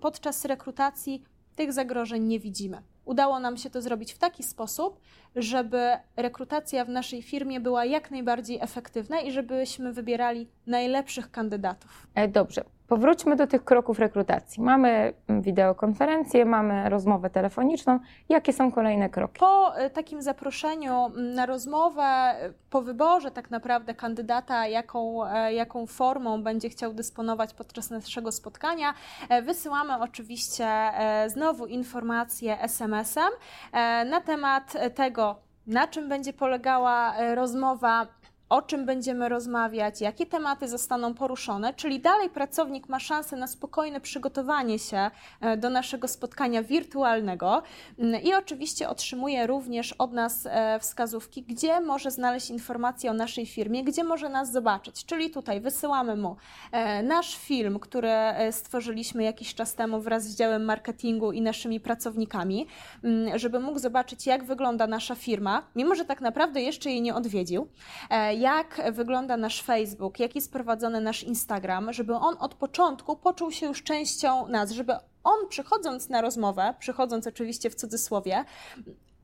podczas 0.00 0.44
rekrutacji 0.44 1.22
tych 1.56 1.72
zagrożeń 1.72 2.22
nie 2.22 2.40
widzimy. 2.40 2.82
Udało 3.08 3.40
nam 3.40 3.56
się 3.56 3.70
to 3.70 3.82
zrobić 3.82 4.12
w 4.12 4.18
taki 4.18 4.42
sposób, 4.42 5.00
żeby 5.36 5.90
rekrutacja 6.16 6.84
w 6.84 6.88
naszej 6.88 7.22
firmie 7.22 7.60
była 7.60 7.84
jak 7.84 8.10
najbardziej 8.10 8.58
efektywna 8.60 9.20
i 9.20 9.32
żebyśmy 9.32 9.92
wybierali 9.92 10.48
najlepszych 10.66 11.30
kandydatów. 11.30 12.06
E, 12.14 12.28
dobrze. 12.28 12.64
Powróćmy 12.88 13.36
do 13.36 13.46
tych 13.46 13.64
kroków 13.64 13.98
rekrutacji. 13.98 14.62
Mamy 14.62 15.12
mm, 15.28 15.42
wideokonferencję, 15.42 16.44
mamy 16.44 16.88
rozmowę 16.88 17.30
telefoniczną. 17.30 17.98
Jakie 18.28 18.52
są 18.52 18.72
kolejne 18.72 19.10
kroki? 19.10 19.40
Po 19.40 19.76
e, 19.76 19.90
takim 19.90 20.22
zaproszeniu 20.22 21.06
mm, 21.06 21.34
na 21.34 21.46
rozmowę, 21.46 22.02
e, 22.02 22.52
po 22.70 22.82
wyborze 22.82 23.30
tak 23.30 23.50
naprawdę 23.50 23.94
kandydata, 23.94 24.66
jaką, 24.66 25.24
e, 25.24 25.54
jaką 25.54 25.86
formą 25.86 26.42
będzie 26.42 26.68
chciał 26.68 26.94
dysponować 26.94 27.54
podczas 27.54 27.90
naszego 27.90 28.32
spotkania, 28.32 28.94
wysyłamy 29.42 29.98
oczywiście 30.00 30.68
znowu 31.26 31.66
informacje 31.66 32.60
SMS-em 32.60 33.30
na 34.10 34.20
temat 34.20 34.74
tego, 34.94 35.36
na 35.66 35.88
czym 35.88 36.08
będzie 36.08 36.32
polegała 36.32 37.14
rozmowa, 37.34 38.06
o 38.48 38.62
czym 38.62 38.86
będziemy 38.86 39.28
rozmawiać, 39.28 40.00
jakie 40.00 40.26
tematy 40.26 40.68
zostaną 40.68 41.14
poruszone, 41.14 41.74
czyli 41.74 42.00
dalej 42.00 42.30
pracownik 42.30 42.88
ma 42.88 43.00
szansę 43.00 43.36
na 43.36 43.46
spokojne 43.46 44.00
przygotowanie 44.00 44.78
się 44.78 45.10
e, 45.40 45.56
do 45.56 45.70
naszego 45.70 46.08
spotkania 46.08 46.62
wirtualnego 46.62 47.62
mm, 47.98 48.22
i 48.22 48.34
oczywiście 48.34 48.88
otrzymuje 48.88 49.46
również 49.46 49.92
od 49.92 50.12
nas 50.12 50.46
e, 50.46 50.78
wskazówki, 50.80 51.42
gdzie 51.42 51.80
może 51.80 52.10
znaleźć 52.10 52.50
informacje 52.50 53.10
o 53.10 53.14
naszej 53.14 53.46
firmie, 53.46 53.84
gdzie 53.84 54.04
może 54.04 54.28
nas 54.28 54.52
zobaczyć. 54.52 55.04
Czyli 55.04 55.30
tutaj 55.30 55.60
wysyłamy 55.60 56.16
mu 56.16 56.36
e, 56.72 57.02
nasz 57.02 57.36
film, 57.36 57.78
który 57.78 58.12
stworzyliśmy 58.50 59.22
jakiś 59.22 59.54
czas 59.54 59.74
temu 59.74 60.00
wraz 60.00 60.24
z 60.24 60.36
działem 60.36 60.64
marketingu 60.64 61.32
i 61.32 61.40
naszymi 61.40 61.80
pracownikami, 61.80 62.66
mm, 63.04 63.38
żeby 63.38 63.60
mógł 63.60 63.78
zobaczyć, 63.78 64.26
jak 64.26 64.44
wygląda 64.44 64.86
nasza 64.86 65.14
firma, 65.14 65.62
mimo 65.76 65.94
że 65.94 66.04
tak 66.04 66.20
naprawdę 66.20 66.60
jeszcze 66.62 66.90
jej 66.90 67.02
nie 67.02 67.14
odwiedził 67.14 67.68
jak 68.38 68.92
wygląda 68.92 69.36
nasz 69.36 69.62
Facebook, 69.62 70.20
jak 70.20 70.34
jest 70.34 70.52
prowadzony 70.52 71.00
nasz 71.00 71.22
Instagram, 71.22 71.92
żeby 71.92 72.14
on 72.14 72.36
od 72.40 72.54
początku 72.54 73.16
poczuł 73.16 73.50
się 73.50 73.66
już 73.66 73.82
częścią 73.82 74.48
nas, 74.48 74.70
żeby 74.70 74.92
on 75.24 75.48
przychodząc 75.48 76.08
na 76.08 76.20
rozmowę, 76.20 76.74
przychodząc 76.78 77.26
oczywiście 77.26 77.70
w 77.70 77.74
cudzysłowie, 77.74 78.44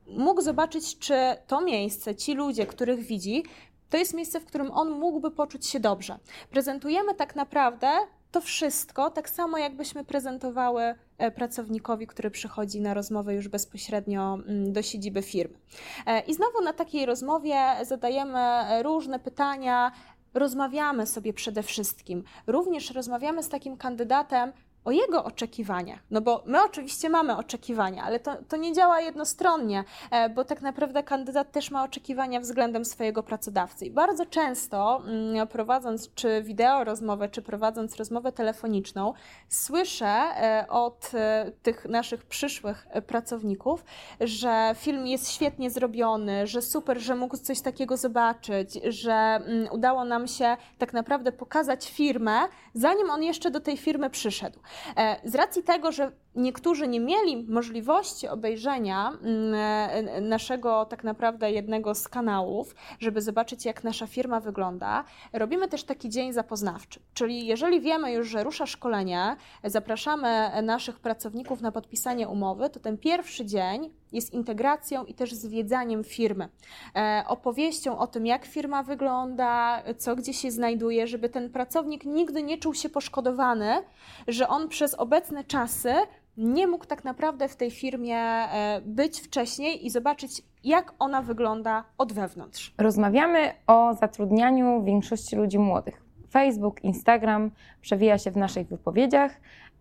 mógł 0.07 0.41
zobaczyć, 0.41 0.99
czy 0.99 1.15
to 1.47 1.61
miejsce, 1.61 2.15
ci 2.15 2.33
ludzie, 2.33 2.65
których 2.65 2.99
widzi, 2.99 3.43
to 3.89 3.97
jest 3.97 4.13
miejsce, 4.13 4.39
w 4.39 4.45
którym 4.45 4.71
on 4.71 4.89
mógłby 4.89 5.31
poczuć 5.31 5.67
się 5.67 5.79
dobrze. 5.79 6.19
Prezentujemy 6.49 7.13
tak 7.13 7.35
naprawdę 7.35 7.87
to 8.31 8.41
wszystko, 8.41 9.09
tak 9.09 9.29
samo 9.29 9.57
jakbyśmy 9.57 10.03
prezentowały 10.03 10.95
e, 11.17 11.31
pracownikowi, 11.31 12.07
który 12.07 12.31
przychodzi 12.31 12.81
na 12.81 12.93
rozmowę 12.93 13.33
już 13.33 13.47
bezpośrednio 13.47 14.33
mm, 14.33 14.73
do 14.73 14.81
siedziby 14.81 15.21
firmy. 15.21 15.57
E, 16.05 16.19
I 16.19 16.33
znowu 16.33 16.61
na 16.61 16.73
takiej 16.73 17.05
rozmowie 17.05 17.55
zadajemy 17.83 18.39
różne 18.83 19.19
pytania, 19.19 19.91
rozmawiamy 20.33 21.07
sobie 21.07 21.33
przede 21.33 21.63
wszystkim. 21.63 22.23
Również 22.47 22.91
rozmawiamy 22.91 23.43
z 23.43 23.49
takim 23.49 23.77
kandydatem, 23.77 24.53
o 24.85 24.91
jego 24.91 25.23
oczekiwaniach. 25.23 25.99
No 26.11 26.21
bo 26.21 26.43
my 26.45 26.63
oczywiście 26.63 27.09
mamy 27.09 27.37
oczekiwania, 27.37 28.03
ale 28.03 28.19
to, 28.19 28.35
to 28.47 28.57
nie 28.57 28.73
działa 28.73 28.99
jednostronnie, 28.99 29.83
e, 30.11 30.29
bo 30.29 30.45
tak 30.45 30.61
naprawdę 30.61 31.03
kandydat 31.03 31.51
też 31.51 31.71
ma 31.71 31.83
oczekiwania 31.83 32.39
względem 32.39 32.85
swojego 32.85 33.23
pracodawcy. 33.23 33.85
I 33.85 33.91
bardzo 33.91 34.25
często 34.25 35.01
mm, 35.07 35.47
prowadząc 35.47 36.13
czy 36.13 36.43
wideo 36.43 36.83
rozmowę, 36.83 37.29
czy 37.29 37.41
prowadząc 37.41 37.95
rozmowę 37.95 38.31
telefoniczną, 38.31 39.13
słyszę 39.49 40.05
e, 40.07 40.65
od 40.69 41.11
e, 41.13 41.51
tych 41.63 41.85
naszych 41.85 42.25
przyszłych 42.25 42.87
pracowników, 43.07 43.85
że 44.19 44.75
film 44.75 45.07
jest 45.07 45.31
świetnie 45.31 45.69
zrobiony, 45.69 46.47
że 46.47 46.61
super, 46.61 46.99
że 46.99 47.15
mógł 47.15 47.37
coś 47.37 47.61
takiego 47.61 47.97
zobaczyć, 47.97 48.79
że 48.83 49.13
mm, 49.13 49.67
udało 49.71 50.05
nam 50.05 50.27
się 50.27 50.57
tak 50.77 50.93
naprawdę 50.93 51.31
pokazać 51.31 51.91
firmę, 51.91 52.39
zanim 52.73 53.09
on 53.09 53.23
jeszcze 53.23 53.51
do 53.51 53.59
tej 53.59 53.77
firmy 53.77 54.09
przyszedł. 54.09 54.59
E, 54.97 55.29
z 55.29 55.35
racji 55.35 55.63
tego, 55.63 55.91
że 55.91 56.11
niektórzy 56.35 56.87
nie 56.87 56.99
mieli 56.99 57.45
możliwości 57.49 58.27
obejrzenia 58.27 59.09
mm, 59.09 59.53
e, 59.53 60.21
naszego 60.21 60.85
tak 60.85 61.03
naprawdę 61.03 61.51
jednego 61.51 61.95
z 61.95 62.07
kanałów, 62.07 62.75
żeby 62.99 63.21
zobaczyć, 63.21 63.65
jak 63.65 63.83
nasza 63.83 64.07
firma 64.07 64.39
wygląda, 64.39 65.03
robimy 65.33 65.67
też 65.67 65.83
taki 65.83 66.09
dzień 66.09 66.33
zapoznawczy. 66.33 66.99
Czyli 67.13 67.45
jeżeli 67.45 67.81
wiemy 67.81 68.11
już, 68.11 68.27
że 68.27 68.43
rusza 68.43 68.65
szkolenie, 68.65 69.35
zapraszamy 69.63 70.51
naszych 70.63 70.99
pracowników 70.99 71.61
na 71.61 71.71
podpisanie 71.71 72.27
umowy, 72.27 72.69
to 72.69 72.79
ten 72.79 72.97
pierwszy 72.97 73.45
dzień 73.45 73.89
jest 74.11 74.33
integracją 74.33 75.05
i 75.05 75.13
też 75.13 75.33
zwiedzaniem 75.33 76.03
firmy. 76.03 76.49
E, 76.95 77.23
opowieścią 77.27 77.97
o 77.97 78.07
tym, 78.07 78.25
jak 78.25 78.45
firma 78.45 78.83
wygląda, 78.83 79.83
co 79.97 80.15
gdzie 80.15 80.33
się 80.33 80.51
znajduje, 80.51 81.07
żeby 81.07 81.29
ten 81.29 81.49
pracownik 81.49 82.05
nigdy 82.05 82.43
nie 82.43 82.57
czuł 82.57 82.73
się 82.73 82.89
poszkodowany, 82.89 83.83
że 84.27 84.47
on 84.47 84.69
przez 84.69 84.93
obecne 84.93 85.43
czasy 85.43 85.93
nie 86.37 86.67
mógł 86.67 86.85
tak 86.85 87.03
naprawdę 87.03 87.47
w 87.47 87.55
tej 87.55 87.71
firmie 87.71 88.17
e, 88.17 88.81
być 88.85 89.19
wcześniej 89.19 89.85
i 89.85 89.89
zobaczyć, 89.89 90.41
jak 90.63 90.93
ona 90.99 91.21
wygląda 91.21 91.83
od 91.97 92.13
wewnątrz. 92.13 92.73
Rozmawiamy 92.77 93.53
o 93.67 93.93
zatrudnianiu 93.93 94.83
większości 94.83 95.35
ludzi 95.35 95.59
młodych. 95.59 96.05
Facebook, 96.31 96.83
Instagram 96.83 97.51
przewija 97.81 98.17
się 98.17 98.31
w 98.31 98.37
naszych 98.37 98.67
wypowiedziach, 98.67 99.31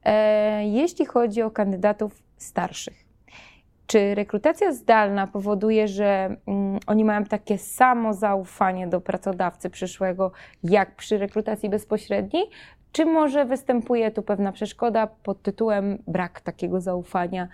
e, 0.05 0.69
jeśli 0.69 1.07
chodzi 1.07 1.43
o 1.43 1.51
kandydatów 1.51 2.23
starszych. 2.37 3.05
Czy 3.87 4.15
rekrutacja 4.15 4.73
zdalna 4.73 5.27
powoduje, 5.27 5.89
że 5.89 6.37
mm, 6.47 6.79
oni 6.87 7.05
mają 7.05 7.25
takie 7.25 7.59
samo 7.59 8.15
zaufanie 8.15 8.87
do 8.87 9.01
pracodawcy 9.01 9.71
przyszłego, 9.71 10.33
jak 10.63 10.97
przy 10.97 11.19
rekrutacji 11.19 11.69
bezpośredniej? 11.69 12.45
Czy 12.95 13.05
może 13.05 13.45
występuje 13.45 14.11
tu 14.11 14.23
pewna 14.23 14.53
przeszkoda 14.53 15.07
pod 15.07 15.43
tytułem 15.43 15.99
brak 16.07 16.41
takiego 16.41 16.81
zaufania? 16.81 17.49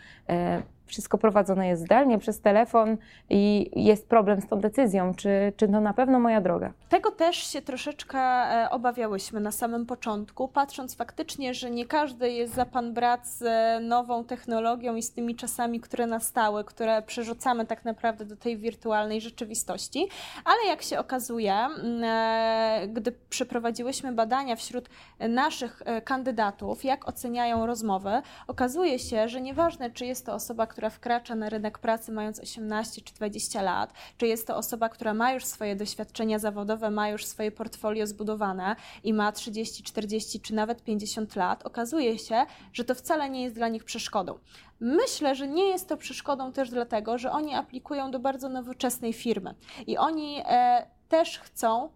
Wszystko 0.91 1.19
prowadzone 1.19 1.69
jest 1.69 1.83
zdalnie 1.83 2.19
przez 2.19 2.41
telefon 2.41 2.97
i 3.31 3.71
jest 3.85 4.09
problem 4.09 4.41
z 4.41 4.47
tą 4.49 4.61
decyzją, 4.61 5.15
czy, 5.15 5.53
czy 5.57 5.69
to 5.69 5.81
na 5.81 5.95
pewno 5.95 6.21
moja 6.21 6.41
droga. 6.41 6.73
Tego 6.89 7.11
też 7.11 7.37
się 7.37 7.63
troszeczkę 7.63 8.19
e, 8.19 8.71
obawiałyśmy 8.71 9.41
na 9.41 9.53
samym 9.53 9.87
początku, 9.87 10.49
patrząc 10.49 10.95
faktycznie, 10.95 11.55
że 11.55 11.71
nie 11.71 11.87
każdy 11.87 12.31
jest 12.31 12.55
za 12.55 12.67
pan 12.67 12.95
brat 12.95 13.27
z 13.27 13.43
e, 13.43 13.81
nową 13.81 14.25
technologią 14.25 14.97
i 14.97 15.03
z 15.03 15.13
tymi 15.13 15.37
czasami, 15.37 15.81
które 15.81 16.07
nastały, 16.07 16.65
które 16.65 17.03
przerzucamy 17.03 17.67
tak 17.67 17.85
naprawdę 17.85 18.25
do 18.25 18.37
tej 18.37 18.57
wirtualnej 18.57 19.21
rzeczywistości, 19.21 20.09
ale 20.45 20.67
jak 20.69 20.83
się 20.83 20.99
okazuje, 20.99 21.55
e, 21.55 22.89
gdy 22.89 23.13
przeprowadziłyśmy 23.13 24.13
badania 24.13 24.57
wśród 24.57 24.89
naszych 25.29 25.83
kandydatów, 26.05 26.85
jak 26.85 27.09
oceniają 27.09 27.67
rozmowy, 27.67 28.23
okazuje 28.47 28.99
się, 28.99 29.29
że 29.29 29.41
nieważne, 29.41 29.91
czy 29.91 30.07
jest 30.07 30.27
to 30.27 30.35
osoba, 30.35 30.67
która 30.67 30.80
która 30.81 30.91
wkracza 30.91 31.35
na 31.35 31.49
rynek 31.49 31.79
pracy 31.79 32.13
mając 32.13 32.39
18 32.39 33.03
czy 33.03 33.15
20 33.15 33.63
lat, 33.63 33.93
czy 34.17 34.27
jest 34.27 34.47
to 34.47 34.57
osoba, 34.57 34.89
która 34.89 35.15
ma 35.15 35.33
już 35.33 35.45
swoje 35.45 35.77
doświadczenia 35.77 36.39
zawodowe, 36.39 36.91
ma 36.91 37.09
już 37.09 37.25
swoje 37.25 37.53
portfolio 37.53 38.07
zbudowane 38.07 38.77
i 39.05 39.13
ma 39.13 39.33
30, 39.33 39.83
40 39.83 40.41
czy 40.41 40.55
nawet 40.55 40.85
50 40.85 41.37
lat, 41.37 41.67
okazuje 41.67 42.19
się, 42.19 42.47
że 42.73 42.85
to 42.85 42.95
wcale 42.95 43.31
nie 43.31 43.43
jest 43.43 43.55
dla 43.55 43.69
nich 43.69 43.85
przeszkodą. 43.85 44.39
Myślę, 44.81 45.35
że 45.35 45.49
nie 45.49 45.65
jest 45.65 45.89
to 45.89 45.97
przeszkodą 45.97 46.53
też 46.53 46.71
dlatego, 46.71 47.19
że 47.19 47.33
oni 47.33 47.55
aplikują 47.55 48.11
do 48.11 48.19
bardzo 48.19 48.49
nowoczesnej 48.49 49.13
firmy 49.13 49.55
i 49.87 49.99
oni 49.99 50.43
e, 50.47 50.87
też 51.09 51.39
chcą 51.39 51.91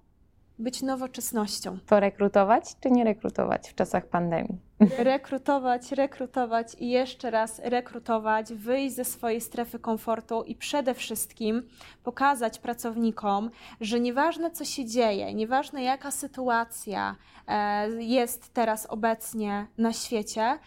być 0.59 0.83
nowoczesnością. 0.83 1.79
To 1.87 2.01
rekrutować 2.01 2.65
czy 2.81 2.91
nie 2.91 3.05
rekrutować 3.05 3.69
w 3.71 3.75
czasach 3.75 4.07
pandemii? 4.07 4.59
Rekrutować, 4.99 5.93
rekrutować 5.93 6.75
i 6.79 6.89
jeszcze 6.91 7.31
raz 7.31 7.59
rekrutować, 7.65 8.55
wyjść 8.55 8.95
ze 8.95 9.05
swojej 9.05 9.41
strefy 9.41 9.79
komfortu 9.79 10.43
i 10.43 10.55
przede 10.55 10.95
wszystkim 10.95 11.63
pokazać 12.03 12.59
pracownikom, 12.59 13.51
że 13.81 14.01
nieważne 14.01 14.51
co 14.51 14.65
się 14.65 14.85
dzieje, 14.85 15.35
nieważne 15.35 15.83
jaka 15.83 16.11
sytuacja 16.11 17.17
e, 17.49 17.89
jest 18.03 18.53
teraz 18.53 18.87
obecnie 18.87 19.67
na 19.79 19.93
świecie, 19.93 20.59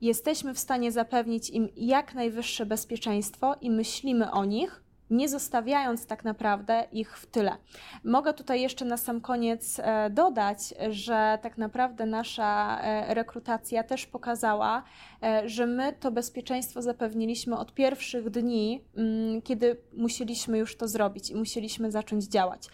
jesteśmy 0.00 0.54
w 0.54 0.58
stanie 0.58 0.92
zapewnić 0.92 1.50
im 1.50 1.68
jak 1.76 2.14
najwyższe 2.14 2.66
bezpieczeństwo 2.66 3.54
i 3.60 3.70
myślimy 3.70 4.30
o 4.30 4.44
nich 4.44 4.85
nie 5.10 5.28
zostawiając 5.28 6.06
tak 6.06 6.24
naprawdę 6.24 6.84
ich 6.92 7.18
w 7.18 7.26
tyle. 7.26 7.56
Mogę 8.04 8.34
tutaj 8.34 8.60
jeszcze 8.60 8.84
na 8.84 8.96
sam 8.96 9.20
koniec 9.20 9.80
e, 9.82 10.10
dodać, 10.10 10.74
że 10.90 11.38
tak 11.42 11.58
naprawdę 11.58 12.06
nasza 12.06 12.80
e, 12.80 13.14
rekrutacja 13.14 13.82
też 13.82 14.06
pokazała, 14.06 14.82
e, 15.22 15.48
że 15.48 15.66
my 15.66 15.92
to 15.92 16.10
bezpieczeństwo 16.10 16.82
zapewniliśmy 16.82 17.58
od 17.58 17.74
pierwszych 17.74 18.30
dni, 18.30 18.84
mm, 18.96 19.42
kiedy 19.42 19.76
musieliśmy 19.92 20.58
już 20.58 20.76
to 20.76 20.88
zrobić 20.88 21.30
i 21.30 21.34
musieliśmy 21.34 21.90
zacząć 21.90 22.24
działać. 22.24 22.68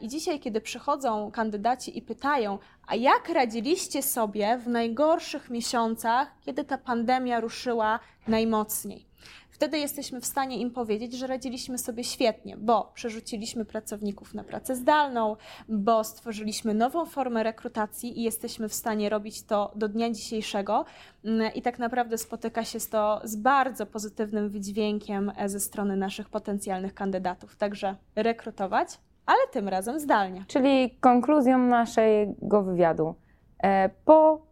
I 0.00 0.08
dzisiaj, 0.08 0.40
kiedy 0.40 0.60
przychodzą 0.60 1.30
kandydaci 1.30 1.98
i 1.98 2.02
pytają, 2.02 2.58
a 2.86 2.94
jak 2.94 3.28
radziliście 3.28 4.02
sobie 4.02 4.58
w 4.58 4.68
najgorszych 4.68 5.50
miesiącach, 5.50 6.32
kiedy 6.40 6.64
ta 6.64 6.78
pandemia 6.78 7.40
ruszyła 7.40 8.00
najmocniej? 8.28 9.05
Wtedy 9.56 9.78
jesteśmy 9.78 10.20
w 10.20 10.26
stanie 10.26 10.58
im 10.58 10.70
powiedzieć, 10.70 11.12
że 11.12 11.26
radziliśmy 11.26 11.78
sobie 11.78 12.04
świetnie, 12.04 12.56
bo 12.56 12.90
przerzuciliśmy 12.94 13.64
pracowników 13.64 14.34
na 14.34 14.44
pracę 14.44 14.76
zdalną, 14.76 15.36
bo 15.68 16.04
stworzyliśmy 16.04 16.74
nową 16.74 17.06
formę 17.06 17.42
rekrutacji 17.42 18.18
i 18.20 18.22
jesteśmy 18.22 18.68
w 18.68 18.74
stanie 18.74 19.08
robić 19.08 19.42
to 19.42 19.72
do 19.74 19.88
dnia 19.88 20.10
dzisiejszego. 20.10 20.84
Mm, 21.24 21.54
I 21.54 21.62
tak 21.62 21.78
naprawdę 21.78 22.18
spotyka 22.18 22.64
się 22.64 22.78
to 22.90 23.20
z 23.24 23.36
bardzo 23.36 23.86
pozytywnym 23.86 24.48
wydźwiękiem 24.50 25.32
e, 25.36 25.48
ze 25.48 25.60
strony 25.60 25.96
naszych 25.96 26.28
potencjalnych 26.28 26.94
kandydatów. 26.94 27.56
Także 27.56 27.96
rekrutować, 28.16 28.88
ale 29.26 29.40
tym 29.52 29.68
razem 29.68 30.00
zdalnie. 30.00 30.44
Czyli 30.48 30.90
konkluzją 31.00 31.58
naszego 31.58 32.62
wywiadu. 32.62 33.14
E, 33.62 33.90
po 34.04 34.45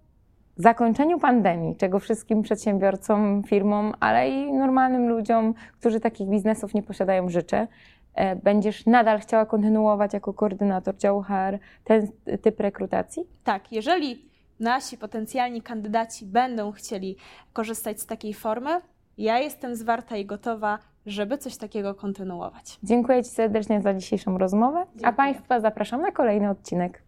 zakończeniu 0.57 1.19
pandemii, 1.19 1.77
czego 1.77 1.99
wszystkim 1.99 2.43
przedsiębiorcom, 2.43 3.43
firmom, 3.43 3.93
ale 4.01 4.31
i 4.31 4.53
normalnym 4.53 5.09
ludziom, 5.09 5.55
którzy 5.81 6.01
takich 6.01 6.29
biznesów 6.29 6.75
nie 6.75 6.83
posiadają, 6.83 7.29
życzę, 7.29 7.67
e, 8.15 8.37
będziesz 8.37 8.87
nadal 8.87 9.19
chciała 9.21 9.47
kontynuować 9.47 10.15
jako 10.15 10.35
koordynator 10.35 10.97
działu 10.97 11.23
HR 11.23 11.59
ten 11.85 12.09
typ 12.43 12.61
rekrutacji? 12.61 13.27
Tak, 13.45 13.73
jeżeli 13.73 14.29
nasi 14.61 14.99
potencjalni 14.99 15.63
kandydaci 15.63 16.27
będą 16.27 16.73
chcieli 16.73 17.17
korzystać 17.53 18.01
z 18.01 18.07
takiej 18.07 18.35
formy, 18.35 18.81
ja 19.19 19.39
jestem 19.39 19.77
zwarta 19.77 20.17
i 20.17 20.27
gotowa, 20.27 20.79
żeby 21.07 21.39
coś 21.39 21.57
takiego 21.57 21.95
kontynuować. 21.95 22.79
Dziękuję 22.83 23.23
Ci 23.23 23.31
serdecznie 23.31 23.81
za 23.81 23.95
dzisiejszą 23.95 24.39
rozmowę, 24.39 24.85
Dziękuję. 24.87 25.07
a 25.07 25.13
Państwa 25.13 25.61
zapraszam 25.61 26.01
na 26.01 26.13
kolejny 26.13 26.51
odcinek. 26.51 27.03